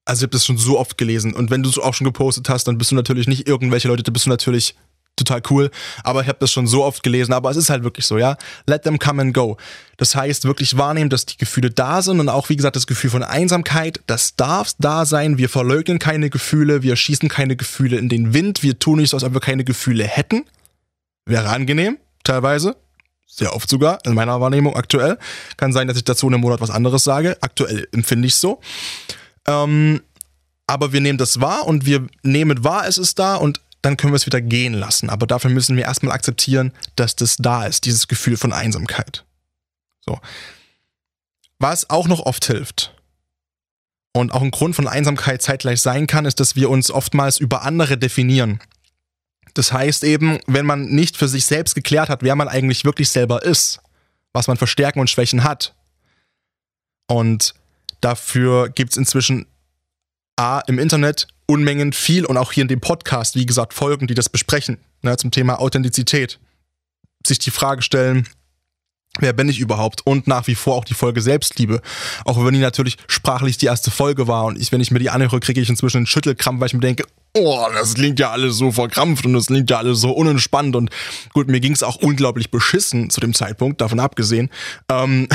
[0.04, 2.48] also ich habe das schon so oft gelesen und wenn du es auch schon gepostet
[2.48, 4.74] hast, dann bist du natürlich nicht irgendwelche Leute, dann bist du natürlich
[5.24, 5.70] total cool,
[6.04, 8.36] aber ich habe das schon so oft gelesen, aber es ist halt wirklich so, ja.
[8.66, 9.56] Let them come and go.
[9.96, 13.10] Das heißt, wirklich wahrnehmen, dass die Gefühle da sind und auch, wie gesagt, das Gefühl
[13.10, 15.38] von Einsamkeit, das darf da sein.
[15.38, 19.16] Wir verleugnen keine Gefühle, wir schießen keine Gefühle in den Wind, wir tun nicht so,
[19.16, 20.44] als ob wir keine Gefühle hätten.
[21.24, 22.76] Wäre angenehm, teilweise.
[23.26, 25.18] Sehr oft sogar, in meiner Wahrnehmung aktuell.
[25.56, 27.38] Kann sein, dass ich dazu in einem Monat was anderes sage.
[27.40, 28.60] Aktuell empfinde ich es so.
[29.46, 30.02] Ähm,
[30.66, 34.12] aber wir nehmen das wahr und wir nehmen wahr, es ist da und dann können
[34.12, 35.10] wir es wieder gehen lassen.
[35.10, 39.24] Aber dafür müssen wir erstmal akzeptieren, dass das da ist, dieses Gefühl von Einsamkeit.
[40.00, 40.20] So.
[41.58, 42.94] Was auch noch oft hilft
[44.12, 47.62] und auch ein Grund von Einsamkeit zeitgleich sein kann, ist, dass wir uns oftmals über
[47.62, 48.60] andere definieren.
[49.54, 53.10] Das heißt eben, wenn man nicht für sich selbst geklärt hat, wer man eigentlich wirklich
[53.10, 53.80] selber ist,
[54.32, 55.74] was man für Stärken und Schwächen hat.
[57.06, 57.54] Und
[58.00, 59.46] dafür gibt es inzwischen
[60.42, 64.14] A im Internet Unmengen viel und auch hier in dem Podcast, wie gesagt, Folgen, die
[64.14, 66.40] das besprechen, ne, zum Thema Authentizität.
[67.24, 68.28] Sich die Frage stellen,
[69.18, 70.06] wer bin ich überhaupt?
[70.06, 71.82] Und nach wie vor auch die Folge Selbstliebe.
[72.24, 75.10] Auch wenn die natürlich sprachlich die erste Folge war und ich, wenn ich mir die
[75.10, 78.56] anhöre, kriege ich inzwischen einen Schüttelkrampf, weil ich mir denke, oh, das klingt ja alles
[78.56, 80.90] so verkrampft und das klingt ja alles so unentspannt und
[81.32, 84.50] gut, mir ging es auch unglaublich beschissen zu dem Zeitpunkt, davon abgesehen.
[84.90, 85.28] Ähm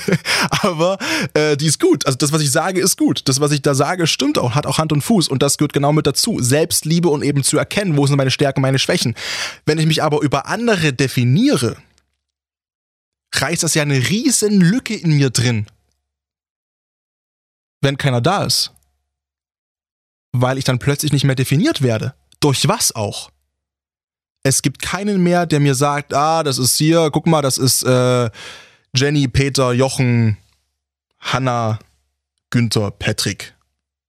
[0.62, 0.98] aber
[1.34, 2.06] äh, die ist gut.
[2.06, 3.28] Also das, was ich sage, ist gut.
[3.28, 5.72] Das, was ich da sage, stimmt auch, hat auch Hand und Fuß und das gehört
[5.72, 6.38] genau mit dazu.
[6.40, 9.14] Selbstliebe und eben zu erkennen, wo sind meine Stärken, meine Schwächen.
[9.64, 11.76] Wenn ich mich aber über andere definiere,
[13.32, 15.66] reißt das ja eine riesen Lücke in mir drin.
[17.80, 18.72] Wenn keiner da ist
[20.32, 22.14] weil ich dann plötzlich nicht mehr definiert werde.
[22.40, 23.30] Durch was auch?
[24.42, 27.84] Es gibt keinen mehr, der mir sagt, ah, das ist hier, guck mal, das ist
[27.84, 28.30] äh,
[28.94, 30.36] Jenny, Peter, Jochen,
[31.20, 31.78] Hanna,
[32.50, 33.54] Günther, Patrick,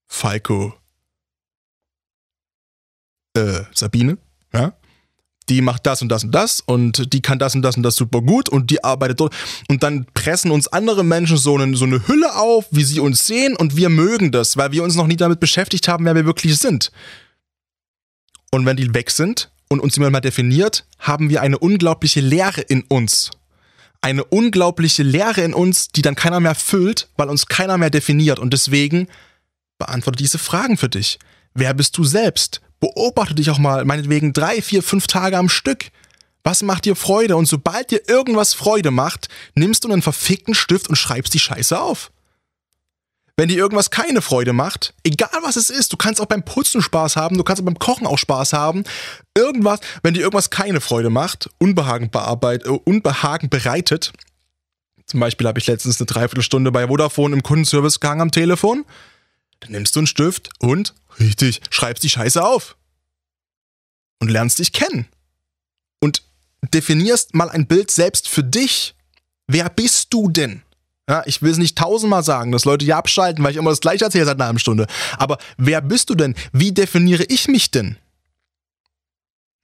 [0.07, 0.73] Falco,
[3.35, 4.17] äh, Sabine,
[4.53, 4.73] ja?
[5.49, 7.95] Die macht das und das und das und die kann das und das und das
[7.95, 9.35] super gut und die arbeitet dort.
[9.67, 13.27] Und dann pressen uns andere Menschen so eine, so eine Hülle auf, wie sie uns
[13.27, 16.25] sehen und wir mögen das, weil wir uns noch nie damit beschäftigt haben, wer wir
[16.25, 16.91] wirklich sind.
[18.51, 22.61] Und wenn die weg sind und uns jemand mal definiert, haben wir eine unglaubliche Leere
[22.61, 23.31] in uns.
[24.01, 28.37] Eine unglaubliche Leere in uns, die dann keiner mehr füllt, weil uns keiner mehr definiert.
[28.37, 29.07] Und deswegen
[29.79, 31.19] beantworte diese Fragen für dich.
[31.53, 32.61] Wer bist du selbst?
[32.83, 35.85] Beobachte dich auch mal, meinetwegen drei, vier, fünf Tage am Stück.
[36.43, 37.37] Was macht dir Freude?
[37.37, 41.79] Und sobald dir irgendwas Freude macht, nimmst du einen verfickten Stift und schreibst die Scheiße
[41.79, 42.11] auf.
[43.37, 46.81] wenn dir irgendwas keine Freude macht, egal was es ist, du kannst auch beim Putzen
[46.81, 48.83] Spaß haben, du kannst auch beim Kochen auch Spaß haben,
[49.33, 54.11] irgendwas, wenn dir irgendwas keine Freude macht, Unbehagen, bearbeitet, äh, Unbehagen bereitet,
[55.05, 58.83] zum Beispiel habe ich letztens eine Dreiviertelstunde bei Vodafone im Kundenservice gehangen am Telefon,
[59.63, 62.75] dann nimmst du einen Stift und, richtig, schreibst die Scheiße auf.
[64.19, 65.07] Und lernst dich kennen.
[65.99, 66.21] Und
[66.73, 68.95] definierst mal ein Bild selbst für dich.
[69.47, 70.61] Wer bist du denn?
[71.09, 73.81] Ja, ich will es nicht tausendmal sagen, dass Leute hier abschalten, weil ich immer das
[73.81, 74.87] gleiche erzähle seit einer halben Stunde.
[75.17, 76.35] Aber wer bist du denn?
[76.53, 77.97] Wie definiere ich mich denn?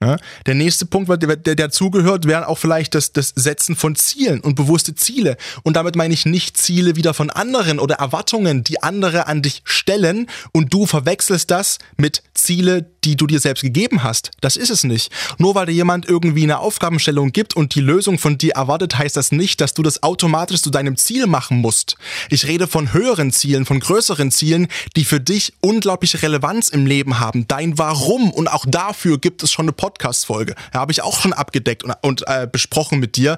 [0.01, 4.39] Ja, der nächste Punkt, der, der dazugehört, wäre auch vielleicht das, das Setzen von Zielen
[4.39, 5.35] und bewusste Ziele.
[5.63, 9.61] Und damit meine ich nicht Ziele wieder von anderen oder Erwartungen, die andere an dich
[9.65, 14.31] stellen und du verwechselst das mit Ziele, die du dir selbst gegeben hast.
[14.41, 15.11] Das ist es nicht.
[15.37, 19.17] Nur weil dir jemand irgendwie eine Aufgabenstellung gibt und die Lösung von dir erwartet, heißt
[19.17, 21.95] das nicht, dass du das automatisch zu deinem Ziel machen musst.
[22.29, 27.19] Ich rede von höheren Zielen, von größeren Zielen, die für dich unglaubliche Relevanz im Leben
[27.19, 27.47] haben.
[27.47, 30.55] Dein Warum und auch dafür gibt es schon eine Podcast-Folge.
[30.73, 33.37] Ja, habe ich auch schon abgedeckt und, und äh, besprochen mit dir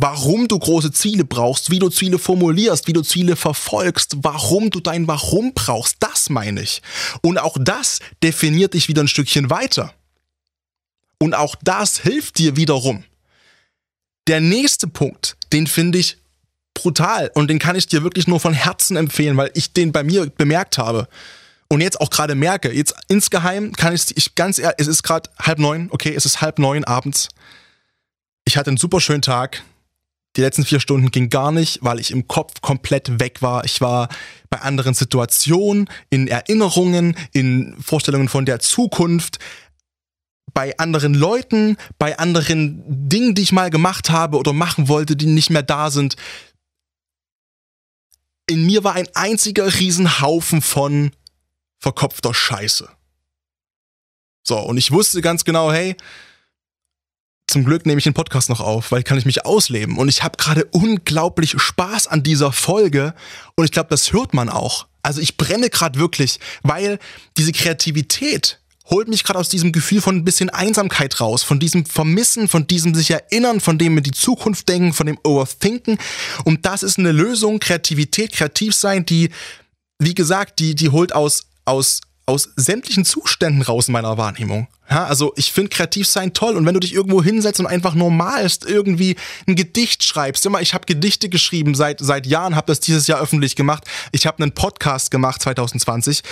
[0.00, 4.80] warum du große Ziele brauchst, wie du Ziele formulierst, wie du Ziele verfolgst, warum du
[4.80, 6.82] dein Warum brauchst, das meine ich.
[7.22, 9.94] Und auch das definiert dich wieder ein Stückchen weiter.
[11.18, 13.04] Und auch das hilft dir wiederum.
[14.26, 16.18] Der nächste Punkt, den finde ich
[16.74, 20.04] brutal und den kann ich dir wirklich nur von Herzen empfehlen, weil ich den bei
[20.04, 21.08] mir bemerkt habe
[21.68, 25.30] und jetzt auch gerade merke, jetzt insgeheim kann ich, ich ganz ehrlich, es ist gerade
[25.38, 27.28] halb neun, okay, es ist halb neun abends.
[28.44, 29.62] Ich hatte einen super schönen Tag.
[30.38, 33.64] Die letzten vier Stunden ging gar nicht, weil ich im Kopf komplett weg war.
[33.64, 34.08] Ich war
[34.50, 39.40] bei anderen Situationen, in Erinnerungen, in Vorstellungen von der Zukunft,
[40.54, 45.26] bei anderen Leuten, bei anderen Dingen, die ich mal gemacht habe oder machen wollte, die
[45.26, 46.14] nicht mehr da sind.
[48.48, 51.10] In mir war ein einziger Riesenhaufen von
[51.80, 52.88] verkopfter Scheiße.
[54.44, 55.96] So, und ich wusste ganz genau, hey,
[57.48, 59.96] zum Glück nehme ich den Podcast noch auf, weil kann ich mich ausleben.
[59.96, 63.14] Und ich habe gerade unglaublich Spaß an dieser Folge.
[63.56, 64.86] Und ich glaube, das hört man auch.
[65.02, 66.98] Also ich brenne gerade wirklich, weil
[67.38, 71.86] diese Kreativität holt mich gerade aus diesem Gefühl von ein bisschen Einsamkeit raus, von diesem
[71.86, 75.98] Vermissen, von diesem sich erinnern, von dem in die Zukunft denken, von dem Overthinken.
[76.44, 79.30] Und das ist eine Lösung, Kreativität, kreativ sein, die,
[79.98, 84.68] wie gesagt, die, die holt aus, aus aus sämtlichen Zuständen raus in meiner Wahrnehmung.
[84.90, 87.94] Ja, also ich finde kreativ sein toll und wenn du dich irgendwo hinsetzt und einfach
[87.94, 89.16] normalst, irgendwie
[89.46, 93.20] ein Gedicht schreibst, immer ich habe Gedichte geschrieben seit seit Jahren, habe das dieses Jahr
[93.20, 93.84] öffentlich gemacht.
[94.12, 96.22] Ich habe einen Podcast gemacht 2020,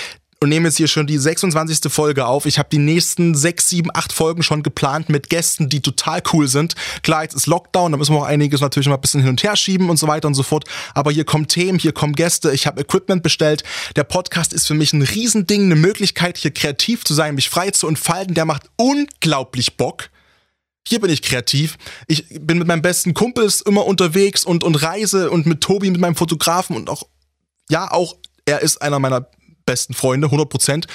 [0.41, 1.91] und nehme jetzt hier schon die 26.
[1.91, 2.45] Folge auf.
[2.45, 6.47] Ich habe die nächsten 6, 7, 8 Folgen schon geplant mit Gästen, die total cool
[6.47, 6.75] sind.
[7.03, 9.43] Klar, jetzt ist Lockdown, da müssen wir auch einiges natürlich mal ein bisschen hin und
[9.43, 10.65] her schieben und so weiter und so fort.
[10.95, 13.65] Aber hier kommen Themen, hier kommen Gäste, ich habe Equipment bestellt.
[13.97, 17.71] Der Podcast ist für mich ein Riesending, eine Möglichkeit, hier kreativ zu sein, mich frei
[17.71, 18.35] zu entfalten.
[18.35, 20.11] Der macht unglaublich Bock.
[20.87, 21.79] Hier bin ich kreativ.
[22.07, 26.01] Ich bin mit meinem besten Kumpels immer unterwegs und, und reise und mit Tobi, mit
[26.01, 27.05] meinem Fotografen und auch,
[27.71, 29.27] ja, auch er ist einer meiner
[29.67, 30.87] besten Freunde, 100 Prozent.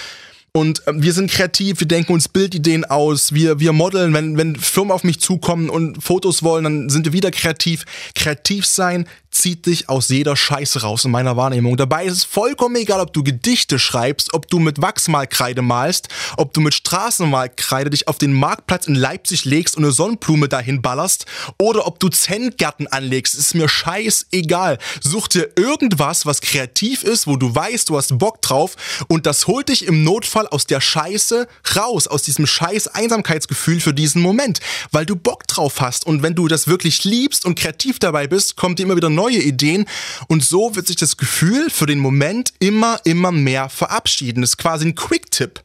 [0.53, 4.57] Und ähm, wir sind kreativ, wir denken uns Bildideen aus, wir, wir modeln, wenn, wenn
[4.57, 7.85] Firmen auf mich zukommen und Fotos wollen, dann sind wir wieder kreativ.
[8.15, 11.77] Kreativ sein zieht dich aus jeder Scheiße raus in meiner Wahrnehmung.
[11.77, 16.53] Dabei ist es vollkommen egal, ob du Gedichte schreibst, ob du mit Wachsmalkreide malst, ob
[16.53, 21.25] du mit Straßenmalkreide dich auf den Marktplatz in Leipzig legst und eine Sonnenblume dahin ballerst
[21.57, 23.35] oder ob du Zentgärten anlegst.
[23.35, 24.77] ist mir scheißegal.
[25.01, 28.75] Such dir irgendwas, was kreativ ist, wo du weißt, du hast Bock drauf
[29.07, 33.93] und das holt dich im Notfall aus der Scheiße raus, aus diesem scheiß Einsamkeitsgefühl für
[33.93, 34.59] diesen Moment,
[34.91, 38.57] weil du Bock drauf hast und wenn du das wirklich liebst und kreativ dabei bist,
[38.57, 39.85] kommt dir immer wieder neue Ideen
[40.27, 44.41] und so wird sich das Gefühl für den Moment immer, immer mehr verabschieden.
[44.41, 45.63] Das ist quasi ein Quick-Tipp.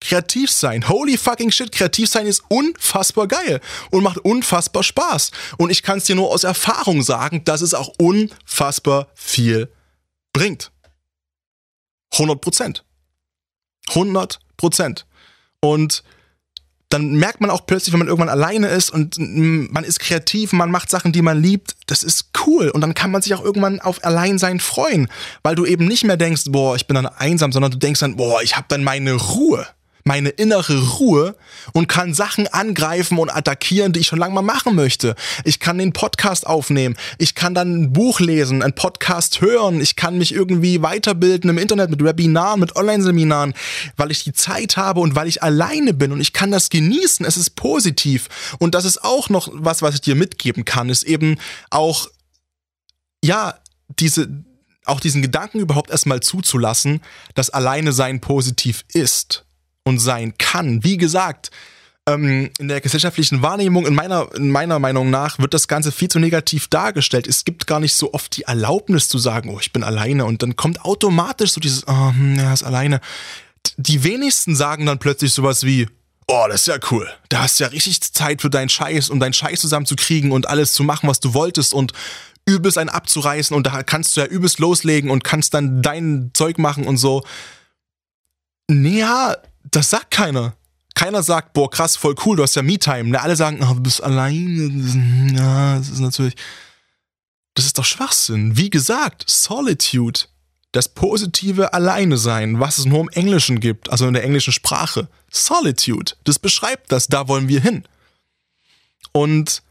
[0.00, 3.60] Kreativ sein, holy fucking shit, kreativ sein ist unfassbar geil
[3.90, 5.32] und macht unfassbar Spaß.
[5.56, 9.68] Und ich kann es dir nur aus Erfahrung sagen, dass es auch unfassbar viel
[10.32, 10.70] bringt.
[12.12, 12.84] 100 Prozent.
[13.88, 15.04] 100 Prozent.
[15.60, 16.04] Und
[16.88, 20.70] dann merkt man auch plötzlich, wenn man irgendwann alleine ist und man ist kreativ, man
[20.70, 22.70] macht Sachen, die man liebt, das ist cool.
[22.70, 25.08] Und dann kann man sich auch irgendwann auf Alleinsein freuen,
[25.42, 28.16] weil du eben nicht mehr denkst, boah, ich bin dann einsam, sondern du denkst dann,
[28.16, 29.66] boah, ich habe dann meine Ruhe
[30.08, 31.36] meine innere Ruhe
[31.74, 35.14] und kann Sachen angreifen und attackieren, die ich schon lange mal machen möchte.
[35.44, 39.96] Ich kann den Podcast aufnehmen, ich kann dann ein Buch lesen, einen Podcast hören, ich
[39.96, 43.52] kann mich irgendwie weiterbilden im Internet mit Webinaren, mit Online-Seminaren,
[43.98, 47.26] weil ich die Zeit habe und weil ich alleine bin und ich kann das genießen.
[47.26, 48.28] Es ist positiv.
[48.58, 51.38] Und das ist auch noch was, was ich dir mitgeben kann, ist eben
[51.68, 52.08] auch,
[53.22, 53.58] ja,
[54.00, 54.26] diese,
[54.86, 57.02] auch diesen Gedanken überhaupt erstmal zuzulassen,
[57.34, 59.44] dass alleine sein positiv ist
[59.88, 60.84] und sein kann.
[60.84, 61.50] Wie gesagt,
[62.08, 66.08] ähm, in der gesellschaftlichen Wahrnehmung, in meiner, in meiner Meinung nach, wird das Ganze viel
[66.08, 67.26] zu negativ dargestellt.
[67.26, 70.24] Es gibt gar nicht so oft die Erlaubnis zu sagen, oh, ich bin alleine.
[70.24, 73.00] Und dann kommt automatisch so dieses, oh, hm, er ist alleine.
[73.76, 75.88] Die wenigsten sagen dann plötzlich sowas wie,
[76.28, 77.08] oh, das ist ja cool.
[77.28, 80.72] Da hast du ja richtig Zeit für deinen Scheiß, um deinen Scheiß zusammenzukriegen und alles
[80.72, 81.92] zu machen, was du wolltest und
[82.46, 86.58] übelst einen abzureißen und da kannst du ja übelst loslegen und kannst dann dein Zeug
[86.58, 87.22] machen und so.
[88.70, 89.36] Naja,
[89.70, 90.54] das sagt keiner.
[90.94, 93.10] Keiner sagt, boah, krass, voll cool, du hast ja Me-Time.
[93.10, 95.32] Ne, alle sagen, oh, du bist alleine.
[95.36, 96.34] Ja, das ist natürlich.
[97.54, 98.56] Das ist doch Schwachsinn.
[98.56, 100.20] Wie gesagt, Solitude.
[100.72, 105.08] Das positive Alleine sein, was es nur im Englischen gibt, also in der englischen Sprache.
[105.30, 106.12] Solitude.
[106.24, 107.84] Das beschreibt das, da wollen wir hin.
[109.12, 109.62] Und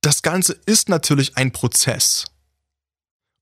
[0.00, 2.24] das Ganze ist natürlich ein Prozess.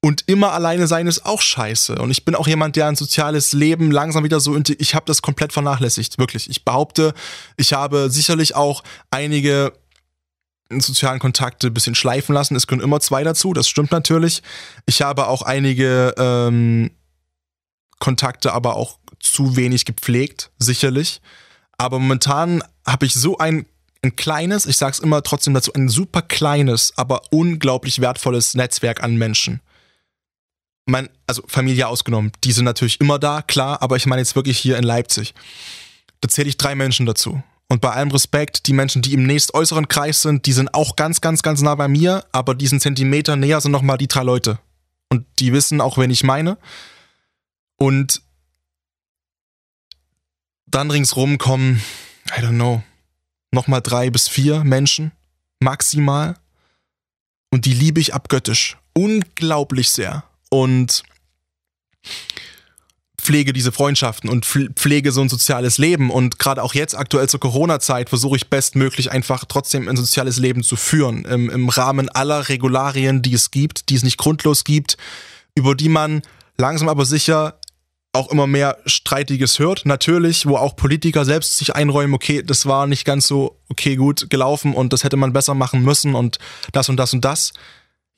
[0.04, 1.94] Und immer alleine sein ist auch scheiße.
[1.94, 5.22] Und ich bin auch jemand, der ein soziales Leben langsam wieder so, ich habe das
[5.22, 6.50] komplett vernachlässigt, wirklich.
[6.50, 7.14] Ich behaupte,
[7.56, 9.72] ich habe sicherlich auch einige
[10.70, 12.54] sozialen Kontakte ein bisschen schleifen lassen.
[12.54, 14.42] Es können immer zwei dazu, das stimmt natürlich.
[14.84, 16.90] Ich habe auch einige ähm,
[17.98, 21.22] Kontakte aber auch zu wenig gepflegt, sicherlich.
[21.78, 23.64] Aber momentan habe ich so ein
[24.02, 29.16] ein kleines, ich sag's immer trotzdem dazu, ein super kleines, aber unglaublich wertvolles Netzwerk an
[29.16, 29.62] Menschen.
[30.86, 34.58] Mein, also Familie ausgenommen, die sind natürlich immer da, klar, aber ich meine jetzt wirklich
[34.58, 35.34] hier in Leipzig.
[36.20, 37.42] Da zähle ich drei Menschen dazu.
[37.68, 40.96] Und bei allem Respekt, die Menschen, die im nächst äußeren Kreis sind, die sind auch
[40.96, 44.58] ganz, ganz, ganz nah bei mir, aber diesen Zentimeter näher sind nochmal die drei Leute.
[45.08, 46.58] Und die wissen auch, wen ich meine.
[47.76, 48.22] Und
[50.66, 51.82] dann ringsrum kommen,
[52.36, 52.82] I don't know,
[53.50, 55.12] nochmal drei bis vier Menschen,
[55.60, 56.36] maximal.
[57.50, 58.76] Und die liebe ich abgöttisch.
[58.92, 60.24] Unglaublich sehr.
[60.50, 61.02] Und
[63.24, 66.10] pflege diese Freundschaften und pflege so ein soziales Leben.
[66.10, 70.62] Und gerade auch jetzt aktuell zur Corona-Zeit versuche ich bestmöglich einfach trotzdem ein soziales Leben
[70.62, 71.24] zu führen.
[71.24, 74.98] Im, Im Rahmen aller Regularien, die es gibt, die es nicht grundlos gibt,
[75.54, 76.22] über die man
[76.58, 77.58] langsam aber sicher
[78.12, 82.86] auch immer mehr Streitiges hört, natürlich, wo auch Politiker selbst sich einräumen, okay, das war
[82.86, 86.38] nicht ganz so, okay, gut gelaufen und das hätte man besser machen müssen und
[86.72, 87.52] das und das und das.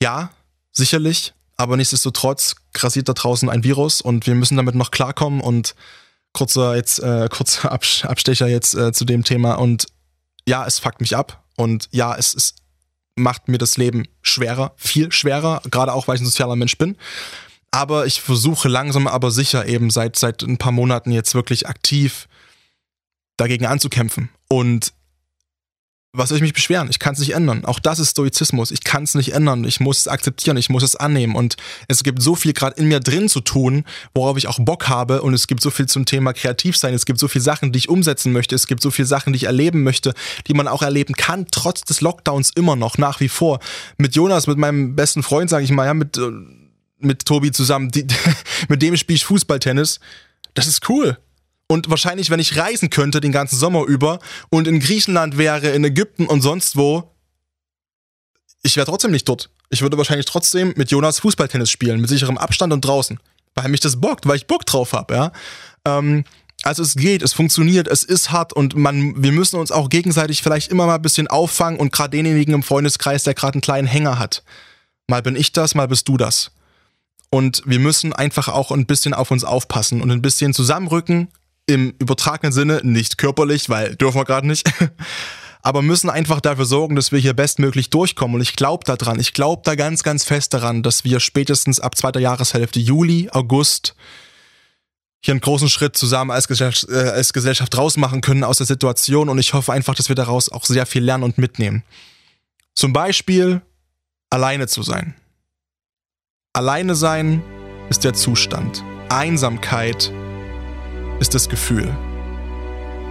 [0.01, 0.29] Ja,
[0.71, 5.75] sicherlich, aber nichtsdestotrotz grassiert da draußen ein Virus und wir müssen damit noch klarkommen und
[6.33, 9.87] kurzer jetzt, äh, kurzer Abstecher jetzt äh, zu dem Thema und
[10.47, 12.55] ja, es fuckt mich ab und ja, es, es
[13.15, 16.95] macht mir das Leben schwerer, viel schwerer, gerade auch, weil ich ein sozialer Mensch bin.
[17.71, 22.27] Aber ich versuche langsam aber sicher eben seit, seit ein paar Monaten jetzt wirklich aktiv
[23.35, 24.29] dagegen anzukämpfen.
[24.47, 24.93] Und
[26.13, 26.87] was soll ich mich beschweren?
[26.89, 27.65] Ich kann es nicht ändern.
[27.65, 28.71] Auch das ist Stoizismus.
[28.71, 29.63] Ich kann es nicht ändern.
[29.65, 30.57] Ich muss es akzeptieren.
[30.57, 31.35] Ich muss es annehmen.
[31.35, 33.83] Und es gibt so viel gerade in mir drin zu tun,
[34.15, 35.21] worauf ich auch Bock habe.
[35.21, 36.93] Und es gibt so viel zum Thema kreativ sein.
[36.93, 38.55] Es gibt so viele Sachen, die ich umsetzen möchte.
[38.55, 40.13] Es gibt so viele Sachen, die ich erleben möchte,
[40.47, 43.59] die man auch erleben kann, trotz des Lockdowns immer noch, nach wie vor.
[43.97, 46.31] Mit Jonas, mit meinem besten Freund, sage ich mal, ja, mit äh,
[46.99, 48.07] mit Tobi zusammen, die,
[48.69, 49.99] mit dem spiele ich Fußballtennis.
[50.53, 51.17] Das ist cool.
[51.67, 55.83] Und wahrscheinlich, wenn ich reisen könnte den ganzen Sommer über und in Griechenland wäre, in
[55.83, 57.11] Ägypten und sonst wo,
[58.63, 59.49] ich wäre trotzdem nicht dort.
[59.69, 63.19] Ich würde wahrscheinlich trotzdem mit Jonas Fußballtennis spielen, mit sicherem Abstand und draußen.
[63.53, 65.31] Weil mich das bockt, weil ich Bock drauf habe, ja.
[65.85, 66.23] Ähm,
[66.63, 70.41] also es geht, es funktioniert, es ist hart und man, wir müssen uns auch gegenseitig
[70.41, 73.87] vielleicht immer mal ein bisschen auffangen und gerade denjenigen im Freundeskreis, der gerade einen kleinen
[73.87, 74.43] Hänger hat.
[75.07, 76.51] Mal bin ich das, mal bist du das.
[77.29, 81.27] Und wir müssen einfach auch ein bisschen auf uns aufpassen und ein bisschen zusammenrücken,
[81.67, 84.69] im übertragenen Sinne, nicht körperlich, weil dürfen wir gerade nicht.
[85.61, 88.35] Aber müssen einfach dafür sorgen, dass wir hier bestmöglich durchkommen.
[88.35, 91.97] Und ich glaube daran, ich glaube da ganz, ganz fest daran, dass wir spätestens ab
[91.97, 93.95] zweiter Jahreshälfte, Juli, August,
[95.19, 99.27] hier einen großen Schritt zusammen als Gesellschaft, äh, als Gesellschaft rausmachen können aus der Situation.
[99.27, 101.83] Und ich hoffe einfach, dass wir daraus auch sehr viel lernen und mitnehmen.
[102.75, 103.61] Zum Beispiel
[104.29, 105.15] alleine zu sein.
[106.53, 107.43] Alleine sein
[107.89, 108.83] ist der Zustand.
[109.09, 110.13] Einsamkeit
[111.19, 111.89] ist das Gefühl.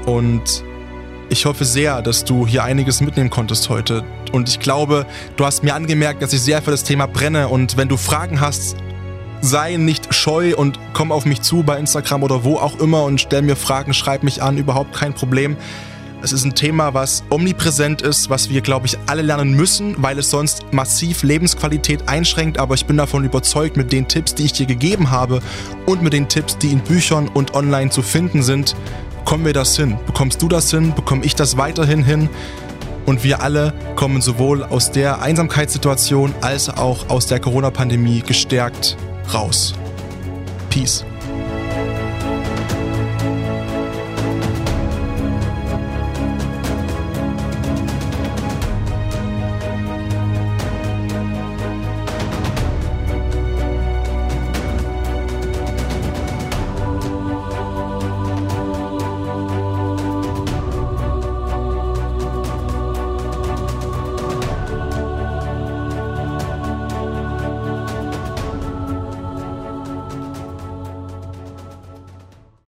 [0.07, 0.65] Und
[1.29, 4.05] ich hoffe sehr, dass du hier einiges mitnehmen konntest heute.
[4.33, 7.49] Und ich glaube, du hast mir angemerkt, dass ich sehr für das Thema brenne.
[7.49, 8.77] Und wenn du Fragen hast,
[9.41, 13.21] sei nicht scheu und komm auf mich zu bei Instagram oder wo auch immer und
[13.21, 15.57] stell mir Fragen, schreib mich an, überhaupt kein Problem.
[16.23, 20.19] Es ist ein Thema, was omnipräsent ist, was wir, glaube ich, alle lernen müssen, weil
[20.19, 22.59] es sonst massiv Lebensqualität einschränkt.
[22.59, 25.41] Aber ich bin davon überzeugt, mit den Tipps, die ich dir gegeben habe
[25.85, 28.75] und mit den Tipps, die in Büchern und online zu finden sind,
[29.25, 29.99] kommen wir das hin.
[30.07, 30.95] Bekommst du das hin?
[30.95, 32.29] Bekomme ich das weiterhin hin?
[33.05, 38.97] Und wir alle kommen sowohl aus der Einsamkeitssituation als auch aus der Corona-Pandemie gestärkt
[39.33, 39.75] raus.
[40.71, 41.05] Peace.